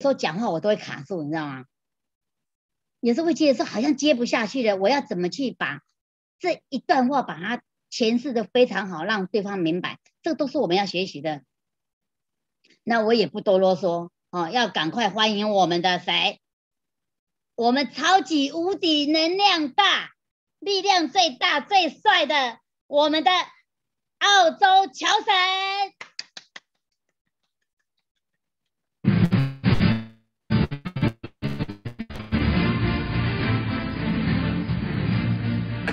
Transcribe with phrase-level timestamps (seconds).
[0.00, 1.64] 时候讲话我都会卡住，你知道吗？
[3.00, 5.82] 有时候会接的时候好像接不下去了，我要怎么去把
[6.38, 11.42] 这一段话把它诠释的非常好，让对方明白，这都是我们要学习的。
[12.82, 16.40] 那我也不多啰嗦哦，要赶快欢迎我们的谁？
[17.54, 20.12] 我们超级无敌能量大、
[20.58, 23.30] 力量最大、最帅的我们的
[24.18, 25.34] 澳洲乔神。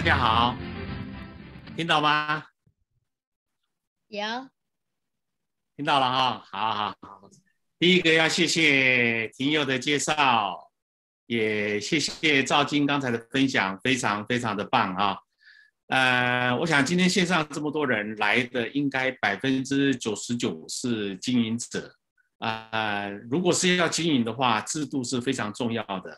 [0.05, 0.55] 家好，
[1.75, 2.43] 听到吗？
[4.07, 4.23] 有，
[5.75, 7.29] 听到了哈，好好好。
[7.79, 10.69] 第一个要谢谢庭友的介绍，
[11.25, 15.17] 也谢谢赵晶刚才的分享，非常非常的棒啊。
[15.87, 21.95] 呃，我想今天线上这么多人来的，应该百分之九十九是经营者
[22.37, 23.09] 啊。
[23.27, 26.15] 如果是要经营的话，制度是非常重要的。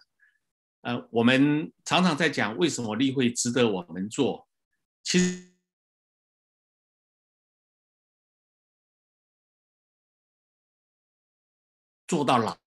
[0.81, 4.48] 呃，我们常常在讲为什么例会值得我们做，
[5.04, 5.52] 其实
[12.07, 12.57] 做到老，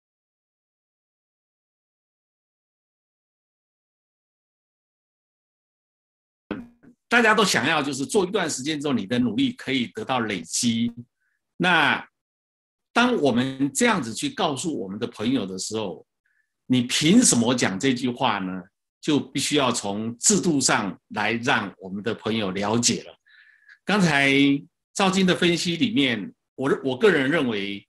[7.09, 10.93] 大家都想要就是做一段时间之后，你的努力可以得到累积。
[11.57, 12.07] 那
[12.93, 16.07] 当我们这样子去告诉我们的朋友的时候，
[16.71, 18.63] 你凭什么讲这句话呢？
[19.01, 23.13] 就必须要从制度上来让我们的朋友了解了。
[23.85, 24.31] 刚才
[24.95, 27.85] 赵金的分析里面，我我个人认为，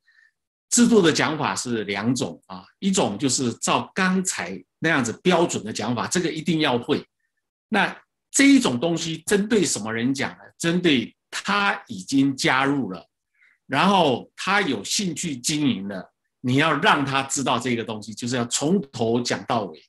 [0.72, 7.06] 制度的讲法是两种啊，一种就是照刚才那样子标准的讲法，这个一定要会。
[7.70, 7.96] 那
[8.32, 10.44] 这一种东西针对什么人讲呢？
[10.58, 13.08] 针对他已经加入了，
[13.68, 16.11] 然后他有兴趣经营了。
[16.42, 19.81] 你要让他知道这个东西，就是要从头讲到尾。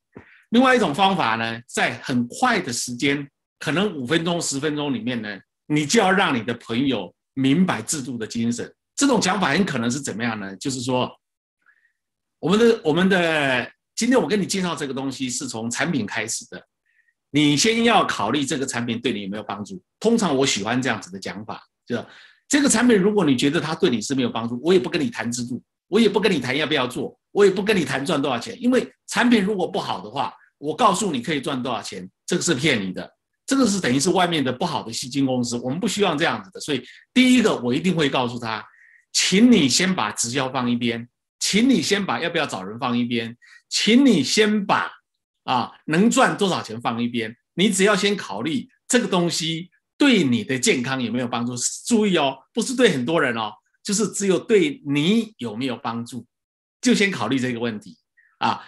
[0.51, 3.27] 另外一种方法呢，在很快的时间，
[3.59, 8.71] 可能五分钟、十分钟里面呢，你就要让你的朋友明白制度的精神。
[8.95, 10.55] 这种讲法很可能是怎么样呢？
[10.57, 11.11] 就是说，
[12.39, 16.63] 我们的我们的今天我跟你介绍这个东西是从产品开始的，
[17.31, 19.83] 你先要考虑这个产品对你有没有帮助。
[19.99, 22.05] 通常我喜欢这样子的讲法，就
[22.47, 25.63] 这个产品如果你觉得它对你是没有帮助，我也不跟你谈制度。
[25.93, 33.13] 我也不跟你谈要不要做，我也不跟你谈赚多少钱，因为产品如果不好的话，我告诉你可以赚多少钱，这个是骗你的，
[33.45, 36.59] 这个是等于是外面的不好的吸金公司，我们不希望这样子的。
[36.59, 36.83] 所以
[37.13, 38.65] 第一个我一定会告诉他，
[39.13, 41.07] 请你先把直销放一边，
[41.39, 43.37] 请你先把要不要找人放一边，
[43.69, 44.91] 请你先把
[45.45, 51.53] 啊能赚多少钱放一边，你只要先考虑这个东西对你的健康有没有帮助。
[51.87, 53.53] 注意哦，不是对很多人哦。
[53.83, 56.27] 就是只有对你有没有帮助，
[56.81, 57.97] 就先考虑这个问题
[58.39, 58.65] 啊。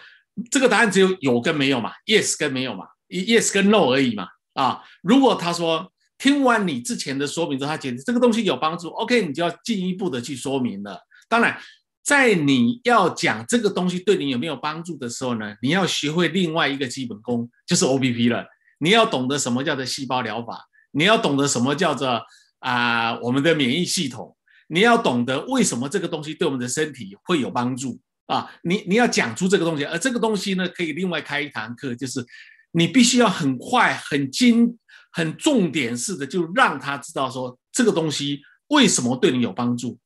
[0.50, 4.82] 这个答案只有有跟没有嘛，yes 跟没有嘛，yes 跟 no 而已嘛啊。
[5.00, 11.00] 如果他说听完你之前的说明之后，他觉得这个东西有帮助，OK，你就要进一步的去说明了。
[11.28, 11.56] 当然，
[12.02, 18.44] 在你要讲这个东西对你有没有帮助的时候呢，你要学会另外一个基本功，就是 O P P 了。
[18.78, 22.20] 你要懂得什么叫做细胞疗法，你要懂得什么叫做
[22.58, 24.36] 啊我们的免疫系统。
[24.74, 27.96] 你要懂得为什么这个东西对我们的身体会有帮助
[28.26, 28.50] 啊！
[28.64, 32.26] 你你要讲出这个东西，而这个东西呢，可以另外开一堂课，就是
[32.72, 34.76] 你必须要很快、很精、
[35.12, 39.96] 很重点式的，就让他知道说这个东西为什么对你有帮助。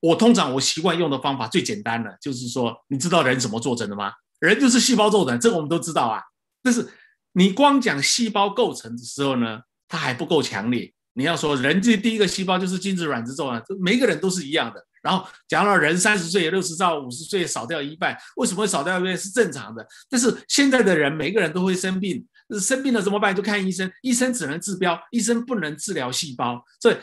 [0.00, 4.12] 我通常我习惯用的方法最简单的，就是说，你知道人怎么做成的吗？
[4.40, 6.20] 人就是细胞做成，这个我们都知道啊。
[6.62, 6.86] 但是
[7.32, 10.92] 你光讲细胞构成的时候呢，它还不够强烈。
[11.18, 14.80] 你要说人这第一个细胞就是精子卵子做啊，每个人都是一样的。
[15.02, 19.84] 然后讲到人三十岁、六十到五十岁少掉一半，为什么会少掉一半是正常的？
[20.08, 22.24] 但是现在的人每个人都会生病，
[22.60, 23.34] 生病了怎么办？
[23.34, 26.64] 就看医生，医生只能治标，医生不能治疗细胞。
[26.80, 26.96] 所以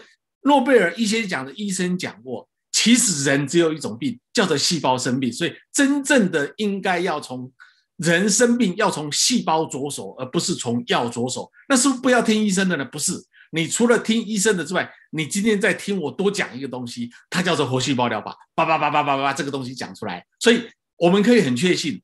[0.43, 5.29] 诺贝尔医学奖的医生讲过，其实人只有一种病，叫做细胞生病。
[5.29, 7.51] 所以真正的应该要从
[7.97, 11.51] 人生病要从细胞着手，而不是从药着手。
[11.67, 12.85] 那是不是不要听医生的呢？
[12.85, 13.11] 不是。
[13.51, 22.01] 你除了听医生的之外，你今天在听我多讲一个东西，它叫做活细胞疗法，叭叭叭叭叭叭，这个东西讲出来，所以我们可以很确信，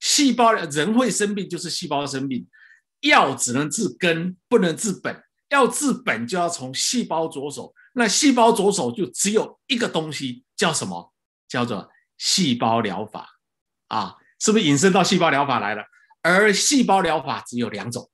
[0.00, 2.46] 细胞人会生病就是细胞生病，
[3.00, 11.12] 药只能治根，不能治本，要治本就要从细胞着手，那细胞着手就只有一个东西，叫什么？
[11.48, 13.38] 叫做细胞疗法
[13.86, 15.84] 啊，是不是引申到细胞疗法来了？
[16.22, 18.10] 而细胞疗法只有两种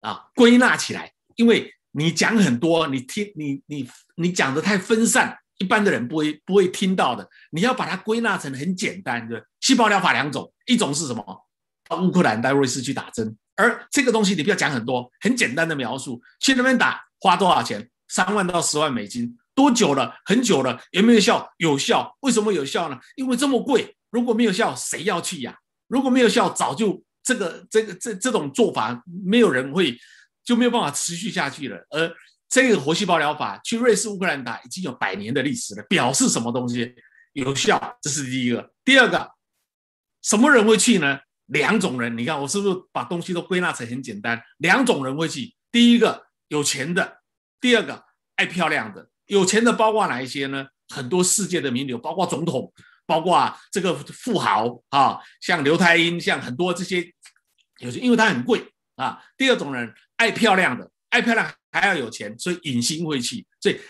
[0.00, 1.72] 啊，归纳起来，因为。
[1.92, 3.84] 你讲很多，你听你你
[4.14, 7.28] 你讲的太分散，一般的人不会不会听到的。
[7.50, 11.24] 你要把它归纳成很简单的细胞疗法两种，一种是什么？
[11.88, 17.90] 到乌克兰、到瑞士去打针，而这个东西你不要讲很多，很简单的描述，去那边打花多少钱？
[18.06, 20.14] 三万到十万美金，多久了？
[20.24, 21.52] 很久了，有没有效？
[21.56, 22.16] 有效。
[22.20, 22.96] 为什么有效呢？
[23.16, 25.58] 因为这么贵，如果没有效，谁要去呀？
[25.88, 29.98] 如果没有效，早就这个这个这这种做法，没有人会
[30.44, 31.76] 就没有办法持续下去了。
[31.90, 32.12] 而
[32.48, 36.94] 这个活细胞疗法去瑞士、乌克兰打已经有百年的历史了，表示什么东西
[37.32, 37.98] 有效？
[38.02, 38.72] 这是第一个。
[38.84, 39.30] 第二个，
[40.22, 41.20] 什么人会去呢？
[41.46, 44.40] 两种人，你看我是不是把东西都归纳成很简单？
[44.58, 47.18] 两种人会去，第一个有钱的。
[47.60, 48.04] 第二个
[48.36, 50.66] 爱漂亮的有钱的包括哪一些呢？
[50.88, 52.72] 很多世界的名流，包括总统，
[53.06, 57.04] 包括这个富豪啊，像刘太英，像很多这些
[57.78, 58.64] 有些，因为它很贵
[58.96, 59.22] 啊。
[59.36, 63.46] 第二种人爱漂亮的，爱漂亮还要有钱，所以隐形晦气。
[63.58, 63.80] 所以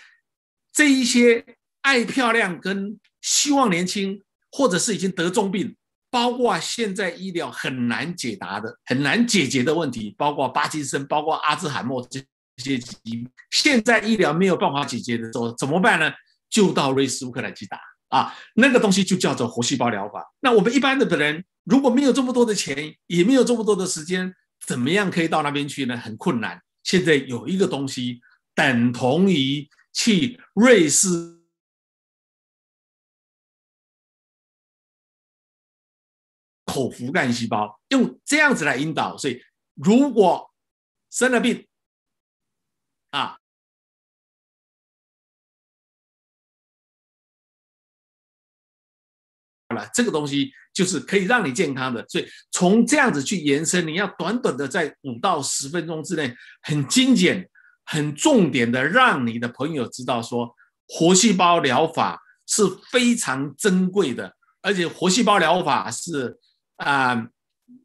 [0.72, 1.44] 这一些
[1.82, 4.22] 爱漂亮跟希望年轻，
[4.52, 5.74] 或者是已经得重病，
[6.08, 12.22] 包括现在医疗很难解答的、很难解决的问题，包括巴金森，包括阿兹海默这。
[12.60, 16.12] 些疾病，现在医疗没有办法解决的时候怎么办呢？
[16.50, 20.22] 就到瑞士、乌克兰去打啊，那个东西就叫做活细胞疗法。
[20.40, 24.34] 那我们一般的人如果没有这么多的钱，也没有这么多的时间，
[24.66, 25.96] 怎么样可以到那边去呢？
[25.96, 26.62] 很困难。
[26.82, 28.20] 现在有一个东西
[28.54, 31.08] 等同于去瑞士
[36.64, 39.18] 口服干细胞，用这样子来引导。
[39.18, 39.42] 所以
[39.74, 40.54] 如果
[41.10, 41.66] 生了病，
[43.10, 43.38] 啊，
[49.68, 57.46] 好了，这个东西就是可以让你健康的，所以从这样子去延伸，你要短短的在五到十分钟之内，很精简、
[57.84, 60.56] 很重点的让你的朋友知道说，
[60.88, 66.34] 活细胞疗法是非常珍贵的，而且活细胞疗法是
[66.76, 67.28] 啊，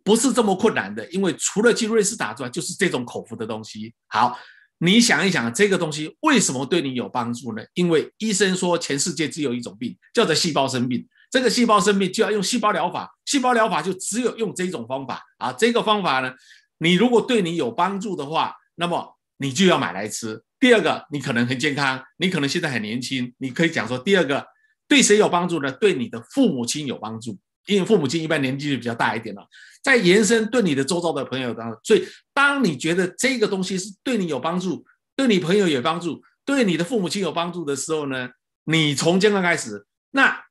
[0.01, 3.93] 不是这么困难的，因为除了去瑞士打之外，就是这种口服的东西。
[4.07, 4.39] 好。
[4.79, 7.63] 你想一想，这个东西为什么对你有帮助呢？
[7.75, 11.07] 因为医生说全世界只有一种病，叫做细胞生病。
[11.29, 15.51] 这个细胞生病就要用细胞疗法，细胞疗法就只有用这种方法啊。
[15.53, 16.33] 这个方法呢，
[16.79, 20.43] 你如果对你有帮助的话，那么你就要买来吃。
[20.59, 24.45] 第二个，你可能很健康，你可能现在很年轻，你可以讲说，第二个
[24.87, 25.71] 对谁有帮助呢？
[25.71, 27.37] 对你的父母亲有帮助。
[27.67, 29.43] 因为父母亲一般年纪就比较大一点了，
[29.81, 34.85] 在延伸对你的周遭的朋友当中，所以当你觉得这个东西是对你有帮助，
[35.15, 38.29] 对你朋友有帮助，对你的父母亲有帮助的时候呢，
[38.65, 40.44] 你从健康开始，那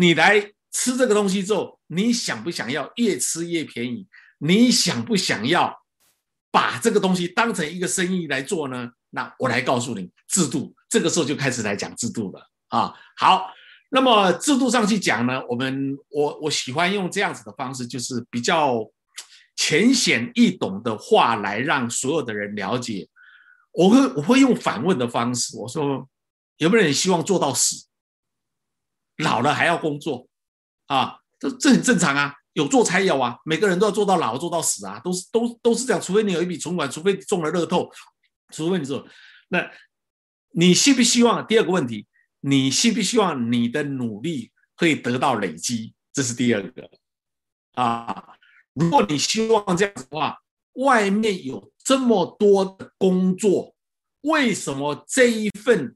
[0.00, 0.40] 你来
[0.72, 4.06] 吃这个东西之后，你想不想要越吃越便宜？
[4.38, 5.76] 你想不想要
[6.50, 8.90] 把这个东西当成一个生意来做呢？
[9.10, 12.94] 那我来告诉你制度，这个时候就开始来讲制度了啊。
[13.16, 13.50] 好。
[13.92, 18.88] 那么制度上去讲呢，我们我我喜欢用这样子的方式，就是比较
[19.56, 23.08] 浅显易懂的话来让所有的人了解。
[23.72, 26.08] 我会我会用反问的方式，我说
[26.58, 27.84] 有没有人希望做到死，
[29.20, 30.26] 老了还要工作
[30.86, 31.18] 啊？
[31.38, 37.90] 这这很正常啊，有做才有啊，每个人都要做到老做到死啊，都是都都是这样，除非你有一笔存款，除非你中了乐透，
[38.52, 39.06] 除非你说，
[39.48, 39.70] 那
[40.52, 41.46] 你希不希望？
[41.46, 42.06] 第二个问题。
[42.42, 45.92] 你希不希望你的努力可以得到累积？
[46.10, 46.90] 这是第二个
[47.74, 48.30] 啊。
[48.72, 50.38] 如果你希望这样子的话，
[50.76, 53.74] 外面有这么多的工作，
[54.22, 55.94] 为什么这一份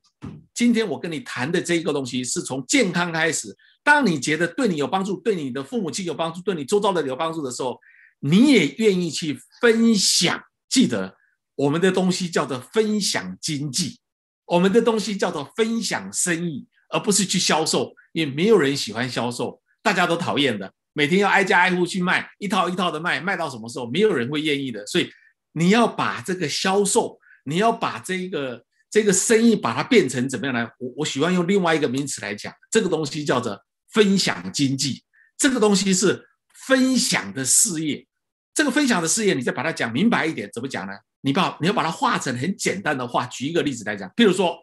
[0.54, 3.54] 今天我跟你谈的这一个东西是从健康开始？
[3.82, 7.78] 当你觉得对你有帮助，对你的父母亲有帮助，对你周遭的人有帮助的时候，
[8.20, 10.42] 你也愿意去分享。
[10.68, 11.16] 记得
[11.56, 13.98] 我们的东西叫做分享经济。
[14.46, 20.72] 我们的东西叫做分享生意，而不是去销售，因为没有人喜欢销售，大家都讨厌的。
[20.92, 24.86] 每天要挨家挨户去卖，一套一套的卖，卖到什么时候，没有人会愿意的。
[24.86, 25.10] 所以
[25.52, 30.70] 你要把这个销售，你要把这个这个生意，把它变成怎么样呢？
[30.78, 33.60] 我我喜欢用另外一个名词来讲，这个东西叫做
[33.90, 35.02] 分享经济。
[35.36, 36.24] 这个东西是
[36.68, 38.06] 分享的事业。
[38.54, 40.92] 这个分享的事业，你再把它讲明白一点，怎么讲呢？
[41.22, 44.56] 你把你要把它化成很简单的话，举一个例子来讲，譬如说，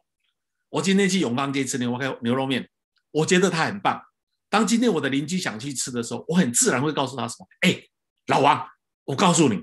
[0.69, 2.69] 我今天去永康街吃牛肉牛肉面，
[3.11, 4.01] 我觉得它很棒。
[4.49, 7.45] 当今天我的邻居想去吃的时候，我很自然会告诉他什么？
[7.67, 7.83] 哎，
[8.27, 8.65] 老王，
[9.03, 9.61] 我告诉你，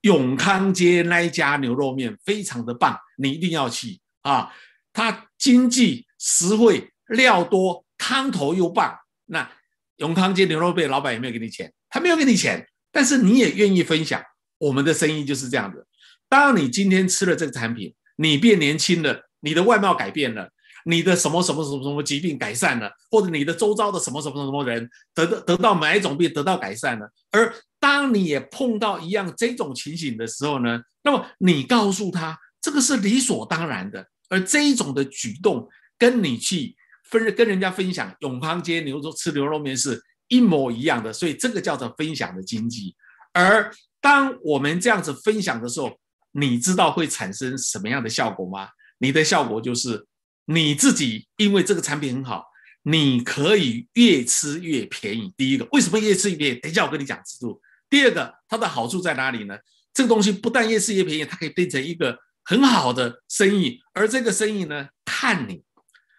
[0.00, 4.52] 永康街那一家牛肉面非常的棒，你一定要去啊！
[4.92, 8.94] 它经济实惠，料多，汤头又棒。
[9.26, 9.50] 那
[9.96, 11.72] 永康街牛肉面老板有没有给你钱？
[11.88, 14.22] 他没有给你钱，但是你也愿意分享。
[14.58, 15.86] 我们的生意就是这样子。
[16.28, 20.50] 当你今天吃了这个产品，你变年轻了，你的外貌改变了，
[20.84, 27.08] 你的什么什么什么什么疾病改善了，或者你的周遭的什么什么什么人得到得到哪一种病得到改善了。
[27.30, 35.68] 而当你也碰到一样这种情形的时候呢，那么你告诉他这个是理所当然的，而这一种的举动
[35.98, 42.94] 跟你去分跟人家分享永康街牛肉吃牛肉面是一模一样的，所以这个叫做分享的经济。
[43.32, 45.98] 而当我们这样子分享的时候，
[46.32, 48.68] 你知道会产生什么样的效果吗？
[48.98, 50.06] 你的效果就是
[50.46, 52.44] 你自己，因为这个产品很好，
[52.82, 55.32] 你可以越吃越便宜。
[55.36, 56.60] 第一个，为什么越吃越便宜？
[56.60, 57.60] 等一下我跟你讲制度。
[57.88, 59.56] 第二个，它的好处在哪里呢？
[59.94, 62.18] 这个东西不但越吃越便宜，它可以变成一个
[62.48, 63.78] 很好的生意。
[63.92, 65.62] 而这个生意呢，看你，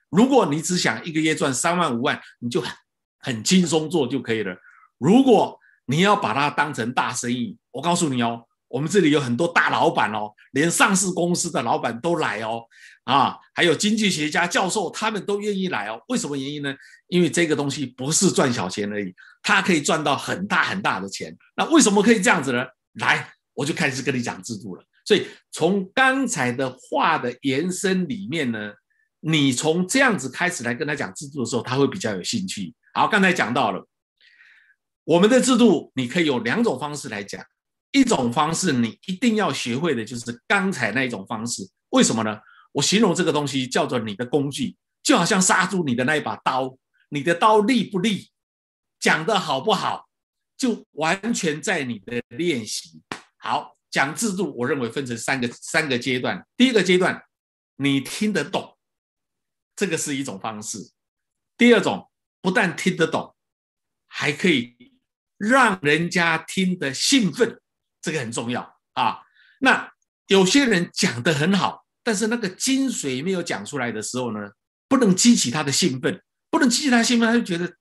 [0.10, 2.72] 如果你只想一个月赚三万五万，你就很
[3.18, 4.56] 很轻松做就可以了。
[5.00, 8.46] 如果你要把它当成大生意，我告诉你哦。
[8.68, 12.64] 我们这里有很多大老板哦，连上市公司的老板都来哦，
[13.04, 16.00] 啊，还有经济学家、教授，他们都愿意来哦。
[16.08, 16.72] 为什么原因呢？
[17.08, 21.36] 因为这个东西不是赚小钱而已，它可以赚到很大很大的钱。
[21.56, 22.64] 那为什么可以这样子呢？
[23.00, 24.84] 来，我就开始跟你讲制度了。
[25.10, 28.72] 所以从刚才的话的延伸里面呢，
[29.22, 32.72] 你从这样子开始来跟他讲制度的时候，他会比较有兴趣。
[32.94, 33.84] 好，刚才讲到了
[35.06, 37.44] 我们的制度，你可以有两种方式来讲。
[37.92, 41.68] 一种方式，你一定要学会的就是刚才那一种方式。
[41.90, 42.40] 为什么呢？
[42.72, 46.78] 我形容这个东西叫做你的工具，就好像杀猪你的那一把刀，
[47.10, 48.30] 你的刀利不利，
[49.00, 50.08] 讲的好不好，
[50.56, 53.02] 就完全在你的练习。
[53.38, 56.46] 好，讲制度，我认为分成三个三个阶段。
[56.56, 57.24] 第一个阶段，
[57.78, 58.78] 你听得懂，
[59.76, 60.92] 这个是一种方式。
[61.58, 62.10] 第二种，
[62.42, 63.36] 不但听得懂，
[64.08, 64.94] 还可以
[65.38, 67.60] 让人家听得兴奋。
[68.02, 69.20] 这个很重要啊！
[69.60, 69.92] 那
[70.28, 74.52] 有些人讲的很好，但是那个精髓没有讲出来的时候呢，
[74.88, 77.76] 不能激起他的兴奋，不能激起他兴奋，他就觉得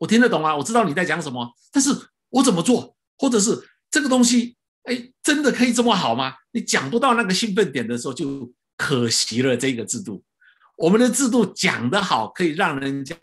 [0.00, 1.90] 我听得懂啊，我知道你在讲什么，但是
[2.30, 6.34] 我怎么做，或者是这个东西，哎，真的可以这么好吗？
[6.52, 10.22] 你讲不到那个兴奋点的时候，就可惜了这个制度。
[10.76, 13.16] 我们的制度讲得好，可以让人家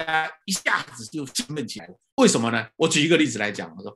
[0.46, 1.88] 一下子就兴奋起来。
[2.16, 2.68] 为什么呢？
[2.78, 3.96] 我举一个例子来讲，我说。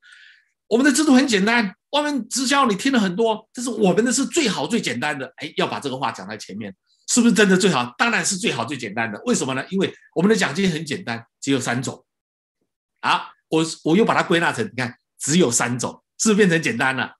[0.68, 5.32] 我们的制度很简单，外面直销你听了很多，但是我们的是最好最简单的。
[5.38, 6.76] 哎，要把这个话讲在前面，
[7.08, 7.94] 是不是真的最好？
[8.00, 9.22] 当然是最好最简单的。
[9.26, 9.64] 为什么呢？
[9.70, 12.04] 因为我们的奖金很简单，只有三种。
[13.02, 17.14] 啊，我我又把它归纳成，你看，只有三种，是不是变成简单了？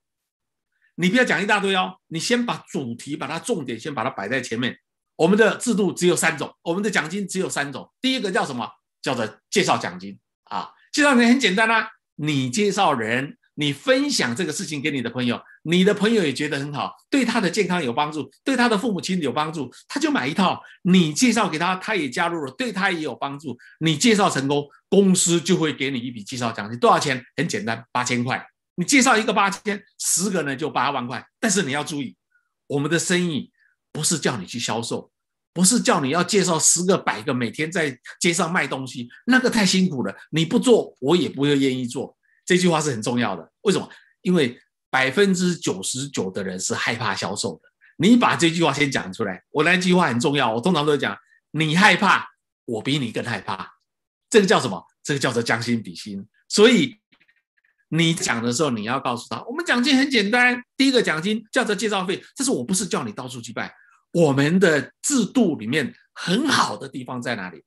[0.96, 4.76] 你不要讲一大堆哦，你先把主题、把它重点先把它摆在前面。
[5.14, 7.90] 我们的制度只有三种，我们的奖金只有三种。
[8.02, 8.68] 第一个叫什么？
[9.00, 11.88] 叫做介绍奖金啊，介绍人很简单啊。
[12.16, 20.60] 你介绍人，你分享这个事情给你的朋友，你的朋友也觉得很好，对他的健康有帮助，对他的父母亲有帮助，他就买一套。
[20.82, 23.56] 你介绍给他，他也加入了，对他也有帮助。
[23.80, 27.24] 你介绍成功，公司就会给你一笔介绍奖金，多少钱？
[27.36, 28.44] 很简单，八千块。
[28.76, 31.26] 你介绍一个八千，十个呢就八万块。
[31.40, 32.16] 但是你要注意，
[32.68, 33.50] 我们的生意
[33.92, 35.10] 不是叫你去销售。
[35.52, 40.14] 不是叫你要介绍十个百个，每天在街上卖东西，那个太辛苦了。
[40.30, 42.14] 你不做，我也不会愿意做。
[42.44, 43.50] 这句话是很重要的。
[43.62, 43.88] 为什么？
[44.20, 47.62] 因为百分之九十九的人是害怕销售的。
[47.96, 49.42] 你把这句话先讲出来。
[49.50, 51.16] 我那句话很重要，我通常都讲：
[51.52, 52.28] 你害怕，
[52.66, 53.66] 我比你更害怕。
[54.28, 54.84] 这个叫什么？
[55.02, 56.22] 这个叫做将心比心。
[56.50, 57.00] 所以
[57.88, 60.62] 你讲的时候，你要告诉他，我们奖金很简单。
[60.76, 63.72] 第一个奖金叫做介绍费，这是我不是叫你到处去拜。
[64.12, 67.62] 我们的制度里面很好的地方在哪里？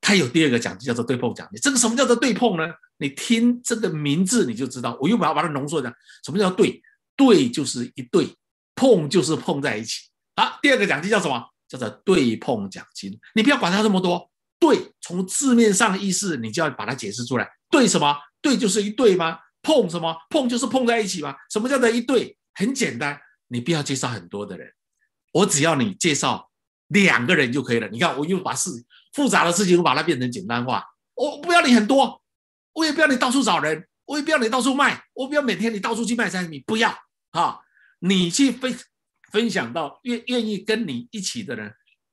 [0.00, 1.60] 它有第二个奖金叫做对碰奖金。
[1.62, 2.64] 这个什么叫做对碰呢？
[2.98, 4.98] 你听这个名字你就知道。
[5.00, 5.92] 我又把它把它浓缩讲，
[6.24, 6.82] 什么叫对？
[7.16, 8.34] 对就是一对，
[8.74, 10.08] 碰就是碰在一起。
[10.34, 11.42] 好，第二个奖金叫什么？
[11.68, 13.16] 叫做对碰奖金。
[13.34, 14.28] 你不要管它这么多。
[14.58, 17.48] 对，从字面上意思，你就要把它解释出来。
[17.70, 18.16] 对什么？
[18.40, 19.38] 对就是一对吗？
[19.62, 20.16] 碰什么？
[20.28, 21.34] 碰就是碰在一起嘛？
[21.50, 22.36] 什么叫做一对？
[22.54, 24.72] 很简单，你不要介绍很多的人。
[25.32, 26.50] 我只要你介绍
[26.88, 27.88] 两个人就可以了。
[27.88, 28.70] 你看，我又把事
[29.12, 30.84] 复杂的事情我把它变成简单化。
[31.14, 32.22] 我不要你很多，
[32.72, 36.90] 我也不要你到处找人，我也不要你到处卖，我不要每天你到处去卖产品，不要
[37.30, 37.60] 啊！
[38.00, 38.76] 你去分
[39.30, 41.72] 分享到愿愿意跟你一起的人，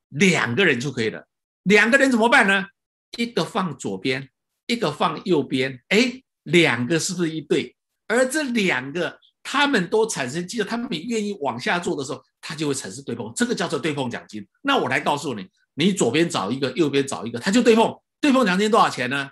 [0.10, 1.28] 两个人就可以了。
[1.64, 2.68] 两个人怎么办呢？
[3.18, 4.30] 一个放左边，
[4.68, 7.76] 一个放右边，哎，两个是不是一对？
[8.08, 9.20] 而这两个。
[9.42, 14.46] 他们都产生，记得他们愿意往下做的时候，他就会产生对碰，这个叫做对碰奖金。
[14.62, 17.98] 那我来告诉你，你左边找一个，右边找一个，他就对碰。
[18.22, 19.32] 对碰奖金多少钱呢？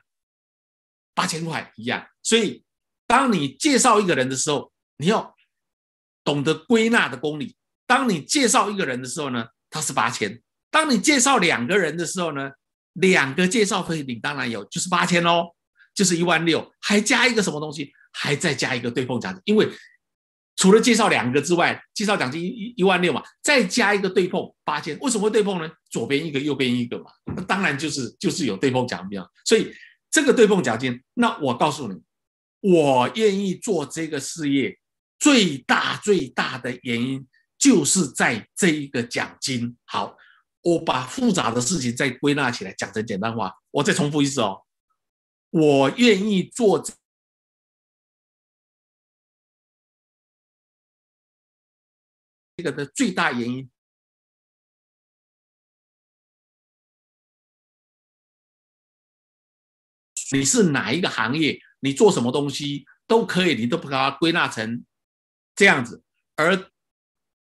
[1.13, 2.07] 八千块一样。
[2.23, 2.63] 所以，
[3.05, 5.35] 当你介绍一个人的时候，你要
[6.23, 7.55] 懂得归纳的功理。
[7.85, 12.49] 当你介绍一个人的时候呢，他是八千，当你介绍两个人的时候呢，
[12.93, 15.53] 两个介绍费你当然有，就是八千喽，
[15.97, 17.91] 就是一万六，还加一个什么东西？
[18.13, 19.67] 还再加一个对碰奖金，因为
[20.55, 24.95] 除了介绍两个之外，介绍奖金一一万六嘛，再加一个对碰八千。
[24.99, 25.67] 为什么会对碰呢？
[25.89, 29.19] 左边一个，右边一个嘛，那当然就是就是有对碰奖金。
[29.43, 29.73] 所以
[30.11, 31.99] 这个对碰奖金，那我告诉你，
[32.61, 34.77] 我愿意做这个事业
[35.17, 37.27] 最大最大的原因
[37.57, 39.75] 就是在这一个奖金。
[39.85, 40.15] 好，
[40.61, 43.51] 我把复杂的事情再归纳起来，讲成简单话。
[43.71, 44.59] 我再重复一次哦，
[45.57, 46.83] 我愿意做。
[52.55, 53.69] 这个的最大原因，
[60.31, 64.83] 你是哪一个行业，你做什么东西都可以，你都不把它归纳成
[65.53, 66.03] 这样子。
[66.35, 66.71] 而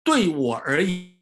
[0.03, 1.21] 对我而言，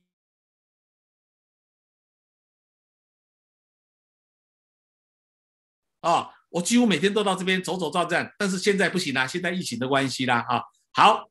[6.01, 11.27] 啊，我几乎每天都到这边走走转转，但是现在不行啦，现在疫情的关系啦，啊，好。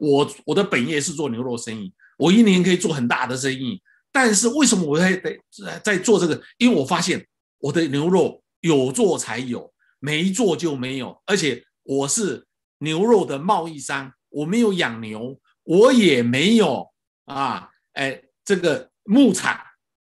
[0.00, 3.82] 我我的本业是做牛肉生意，我一年可以做很大的生意，
[4.12, 5.36] 但是为什么我还得
[5.82, 6.40] 在做这个？
[6.58, 7.26] 因为我发现
[7.58, 11.20] 我的牛肉有做才有，没做就没有。
[11.26, 12.46] 而且我是
[12.78, 16.88] 牛肉的贸易商，我没有养牛，我也没有
[17.24, 19.60] 啊，哎，这个牧场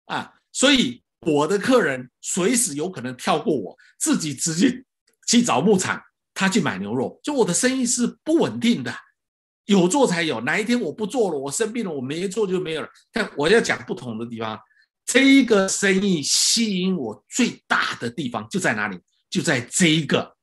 [0.06, 4.84] 啊，所以我的客人随时有可能跳过我，自己直接
[5.28, 6.02] 去找牧场，
[6.34, 8.94] 他去买牛肉，就我的生意是不稳定的。
[9.66, 12.90] 有做才有，哪一天我不做了，我生病了，我没做就没有了。
[13.12, 14.60] 但我要讲不同的地方，
[15.06, 19.00] 这一个生意吸引我最大的地方就在哪里？
[19.30, 20.36] 就在这一个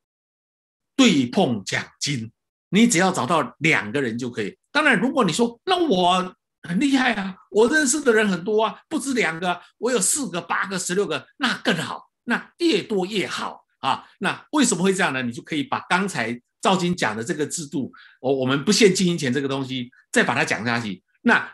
[0.97, 2.31] 对碰奖金。
[2.71, 4.57] 你只要找到两个人就可以。
[4.71, 14.09] 当然，如果你说那我很厉害啊，我认识的人很多啊，不止两个，我有四个、八个、十六个，那更好，那越多越好啊。
[14.19, 15.23] 那为什么会这样呢？
[15.23, 16.41] 你就可以把刚才。
[16.61, 21.01] 赵金讲的这个制度，我我们不限经营钱这个东西，再把它讲下去。
[21.23, 21.49] 那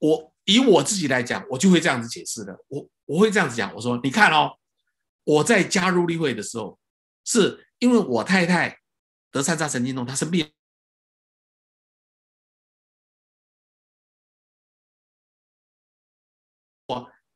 [0.00, 2.58] 我以我自己来讲，我就会这样子解释的。
[2.66, 4.50] 我我会这样子讲，我说你看哦，
[5.22, 6.76] 我在加入例会的时候，
[7.24, 8.76] 是因为我太太
[9.30, 10.50] 得三叉神经痛，她生病，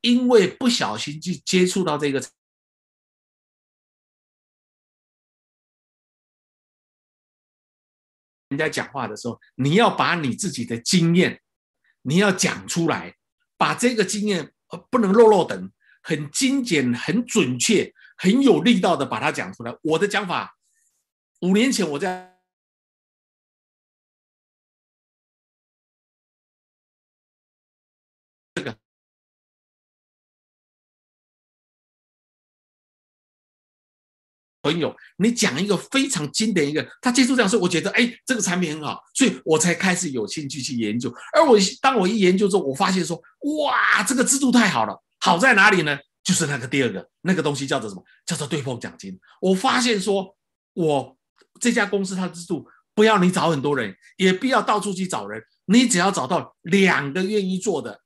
[0.05, 2.23] 因为不小心去接触到这个。
[8.51, 11.41] 人家讲话的时候，你要把你自己的经验，
[12.03, 13.17] 你要讲出来，
[13.57, 14.53] 把这个经验
[14.91, 19.75] 不能漏漏等，很精简、很准确、很有力道的把它讲出来。
[19.83, 20.55] 我的讲法，
[21.41, 22.34] 五年前我在。
[34.65, 41.13] 朋友，你讲一个非常经典一个，他接触这样说，我觉得哎，这个产品很好，所以我才开始有兴趣去研究。
[41.35, 43.15] 而我当我一研究之后，我发现说，
[43.63, 45.99] 哇，这个制度太好了，好在哪里呢？
[46.25, 48.03] 就是那个第二个那个东西叫做什么？
[48.25, 49.21] 叫做对碰奖金。
[49.43, 50.35] 我发现说，
[50.73, 51.15] 我
[51.61, 58.01] 这家公司它的制度不要你找很多人，也不要到处去找人，你只要找到两个愿意做的，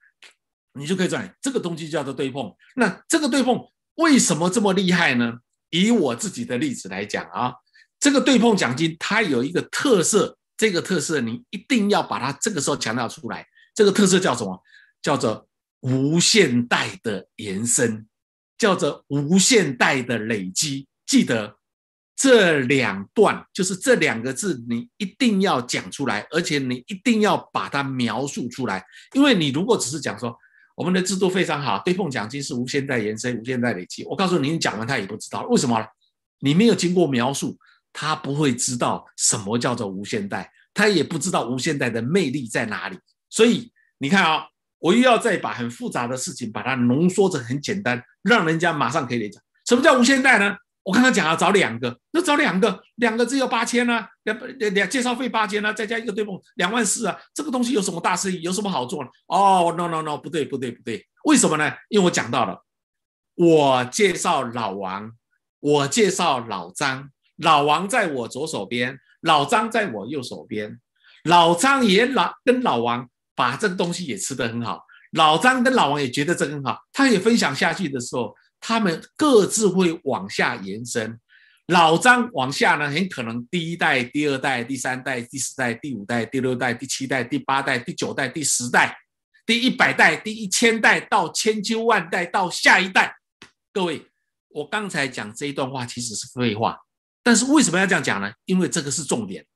[0.74, 1.32] 你就可以赚。
[1.40, 2.52] 这个东西叫做对碰。
[2.74, 3.60] 那这个对碰
[3.94, 5.34] 为什么这么厉害呢？
[5.70, 7.52] 以我自己的例子来讲啊，
[8.00, 13.46] 这个对碰奖金它有一个特色，这个特色你一定要把它这个时候强调出来。
[13.74, 14.62] 这个特色叫什么？
[15.02, 15.46] 叫做
[15.80, 18.06] 无限代的延伸，
[18.56, 20.88] 叫做无限代的累积。
[21.06, 21.56] 记得
[22.16, 28.84] 这两段就是这两个字，你一定要讲出来，而且你一定要把它描述出来。
[29.14, 30.36] 因为你如果只是讲说。
[30.78, 34.04] 我们的制度非常好，对碰奖金是无限代延伸、无限代累积。
[34.04, 35.84] 我告诉你，你讲完他也不知道为什么，
[36.38, 37.58] 你没有经过描述，
[37.92, 42.96] 他不会知道什么叫做无限代，他也不知道无限代的魅力在哪里。
[43.28, 44.46] 所以你看啊，
[44.78, 49.36] 我又要再把很复杂的事情把它浓缩成很简单，让人家马上可以理解。
[49.66, 50.56] 什么叫无限代呢？
[50.88, 59.10] 我刚刚讲了，找两个，那找两个，两个只有八千啊，两两两介绍费八千啊，再加一个对碰两万四啊，这个东西有什么大生意，有什么好做呢？
[59.26, 61.70] 哦，no no no，不对不对不对，为什么呢？
[61.90, 62.64] 因为我讲到了，
[63.34, 65.12] 我介绍老王，
[65.60, 70.80] 我介绍老张，老王在我左手边，老张在我右手边，
[71.24, 78.34] 老张也老跟老王把这个东西也吃得很好，老张跟老王也觉得这很好，他也分享下去的时候。
[78.60, 81.18] 他们各自会往下延伸，
[81.66, 88.98] 老张往下呢，很可能第一代、第二代、第三代、第四代、第五代、第六代、第七代、第八代、第九代、第十代，
[89.46, 93.16] 第一百代、第一千代到千秋万代到下一代。
[93.72, 94.06] 各位，
[94.48, 96.78] 我刚才讲这一段话其实是废话，
[97.22, 98.32] 但是为什么要这样讲呢？
[98.44, 99.46] 因为这个是重点。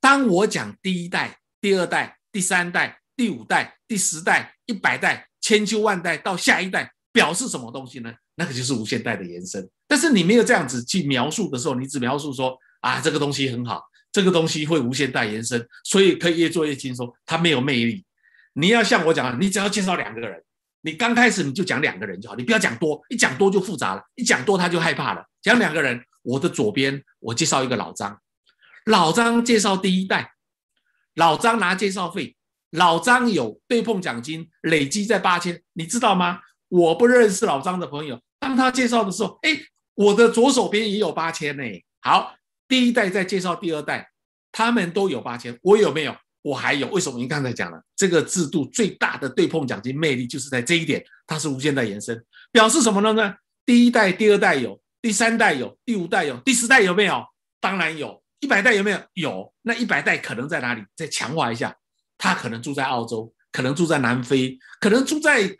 [0.00, 8.12] 当我讲第一代、第二代、第三代、第五代、第十代、一百代、千秋万代到下一代，表示什么东西呢？
[8.34, 9.68] 那个就是无限代的延伸。
[9.86, 17.12] 但是你没有这样子去描述的时候，你只描述说啊，这个东西很好，这个东西会无限代延伸，所以可以越做越轻松。
[17.26, 18.04] 它没有魅力。
[18.54, 20.42] 你要像我讲，你只要介绍两个人。
[20.84, 25.24] 你刚开始你就讲两个人就好，你不要讲多，一讲多就复杂了，一讲多他就害怕了。
[25.40, 28.20] 讲两个人，我的左边我介绍一个老张，
[28.86, 30.32] 老张介绍第一代，
[31.14, 32.36] 老张拿介绍费，
[32.70, 36.40] 老张有对碰奖金累积在八千，你知道吗？
[36.72, 39.50] 我不认识老张的朋友，当他介绍的时候，哎，
[39.94, 41.62] 我的左手边也有八千呢。
[42.00, 42.34] 好，
[42.66, 44.08] 第一代再介绍第二代，
[44.50, 46.16] 他们都有八千，我有没有？
[46.40, 47.18] 我还有为什么？
[47.18, 53.34] 您刚才讲了，这个制度最大的对碰奖金魅力就是在这一点，它是无限代延伸，表示什么了呢？
[53.66, 57.22] 第一代、第二代有，第三代有，第五代有，第十代有没有？
[57.60, 58.22] 当然有。
[58.40, 58.98] 一百代有没有？
[59.12, 59.52] 有。
[59.60, 60.82] 那一百代可能在哪里？
[60.96, 61.76] 再强化一下，
[62.16, 65.54] 他可能住在澳洲，可能住在南非，可能住在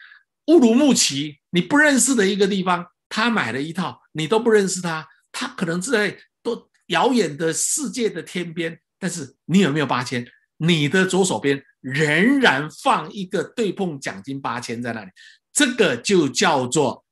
[0.46, 10.26] 乌鲁木齐，你不认识的一个地方，他买了一套，你都不认识他，他可能在多遥远的世界的天边，但是你有没有八千？
[10.56, 15.10] 你的左手边仍然放一个对碰奖金八千在那里，
[15.52, 17.04] 这个就叫做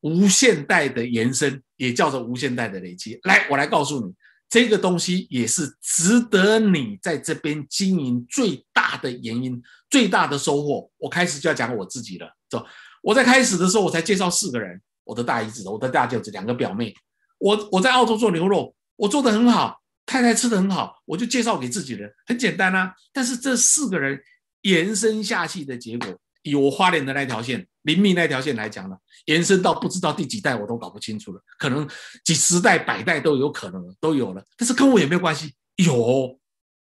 [0.00, 3.18] 无限代的延伸，也叫做无限代的累积。
[3.24, 4.14] 来，我来告诉你，
[4.50, 10.90] 这个东西也是值得你在这边经营最大的原因、最大的收获。
[10.98, 12.28] 我开始就要讲我自己了。
[12.50, 12.66] 走，
[13.00, 16.92] 我在开始的时候，我才介绍四个人：我的大姨子、我的大舅子、两个表妹。
[17.38, 19.80] 我我在澳洲做牛肉，我做的很好。
[20.04, 22.92] 太太吃的很好，我就介绍给自己人，很简单啊。
[23.12, 24.20] 但是这四个人
[24.62, 26.08] 延伸下去的结果，
[26.42, 31.40] 以我花莲的那条线、林密那条线来讲呢，延伸到不知道第几代，我都搞不清楚了。
[31.58, 31.88] 可能
[32.24, 34.44] 几十代、百代都有可能都有了。
[34.56, 36.38] 但是跟我也没有关系，有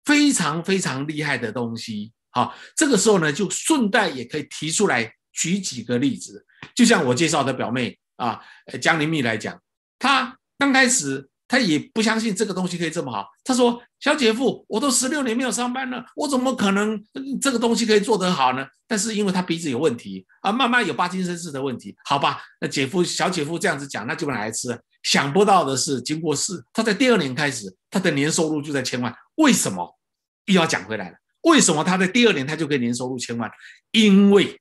[0.05, 2.13] 非常非常厉害的东西。
[2.31, 6.47] 好，这个时候呢，就顺带也可以提出来举几个例子。
[6.75, 8.41] 就像我介绍的表妹啊，
[8.81, 9.61] 江林密来讲，
[9.99, 11.29] 她刚开始。
[11.51, 13.27] 他也不相信这个东西可以这么好。
[13.43, 17.05] 他说：“小姐夫，我都十六年没有上班了，我怎么可能
[17.41, 22.41] 这个东西可以做得好呢？”但是因为他鼻子有问题啊，慢慢有巴金森氏的问题，好吧？
[22.61, 24.81] 那姐夫、小姐夫这样子讲，那就拿来吃。
[25.03, 29.13] 想不到的是，经过四，他在第二年开始，他的年收入就在千万。
[29.35, 29.99] 为什么？
[30.47, 31.17] 又要讲回来了。
[31.43, 33.51] 为什么他在第二年他就可以年收入千万？
[33.91, 34.61] 因为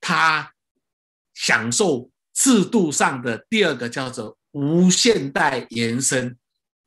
[0.00, 0.50] 他
[1.34, 4.36] 享受制度上的第二个叫做。
[4.56, 6.34] 无限代延伸，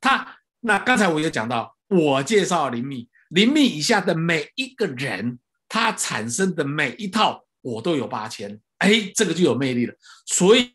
[0.00, 9.94] 他那刚才我有讲到，我介绍林密，林密以下的每一个人，他产生的每一套，我都有八千，哎，这个就有魅力了。
[10.26, 10.74] 所以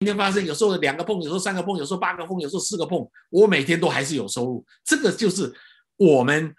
[0.00, 5.54] 今天发生，有时候两个碰，有时候三个碰，有时候八个碰，有时候四个碰，我每天都还是有收入，这个就是。
[6.02, 6.56] 我们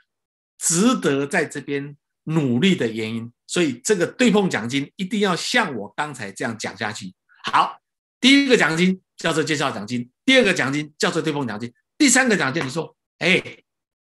[0.58, 7.14] 值得在这边努力的原因，所以这个对碰奖金一定要像我刚才这样讲下去。
[7.44, 7.78] 好，
[8.22, 13.44] 第一个奖金叫做介绍奖金，第二个奖金叫做对碰奖金，第三个奖金你说，哎，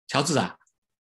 [0.07, 0.55] 乔治啊，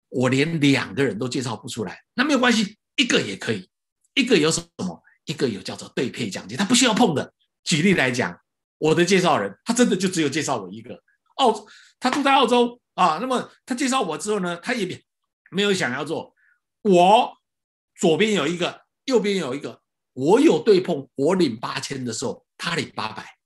[0.10, 3.70] 我连两个人都介绍不出来，那没有关系，一个也可以，
[4.16, 5.02] 一个有什么？
[5.26, 7.34] 一个有叫做对配奖金，他不需要碰的。
[7.64, 8.38] 举例来讲，
[8.78, 11.02] 我的介绍人，他真的就只有介绍我一个，
[11.38, 11.66] 澳，
[12.02, 12.82] 他住在澳洲。
[12.96, 15.04] 啊，那么他介绍我之后呢，他也
[15.52, 16.36] 没有想要做。
[16.82, 17.38] 我
[17.96, 19.82] 左边有一个，右边有一个，
[20.14, 23.38] 我有对碰，我领八千的时候，他领八百。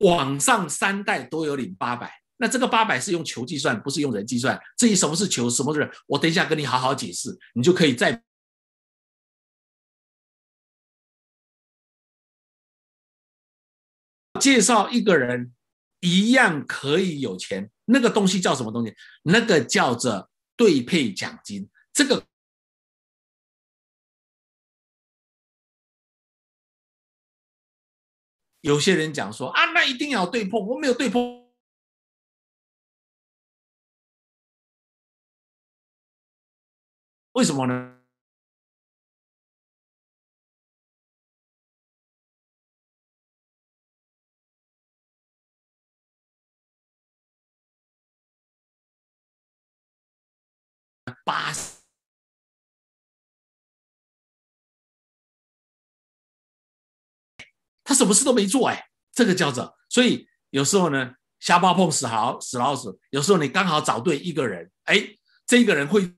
[0.00, 4.60] 网上三代都有领八百，那这个八百是用球计算，不是用人计算。
[4.76, 8.22] 至于什么是球，什么是人，我等一下跟你好好解释，你就可以再
[14.38, 15.54] 介绍一个人，
[16.00, 17.70] 一样可以有钱。
[17.86, 18.94] 那个东西叫什么东西？
[19.22, 21.68] 那个叫做对配奖金。
[21.92, 22.26] 这个
[28.60, 31.46] 有些人讲说啊，那一定要对碰，我没有对碰，
[37.32, 37.95] 为什么呢？
[51.24, 51.76] 八十，
[57.84, 66.14] 他什么事都没做哎，这个叫做，所以有时候呢，瞎猫碰死耗死老鼠，有时候你刚好找对一个人，哎，这个人会。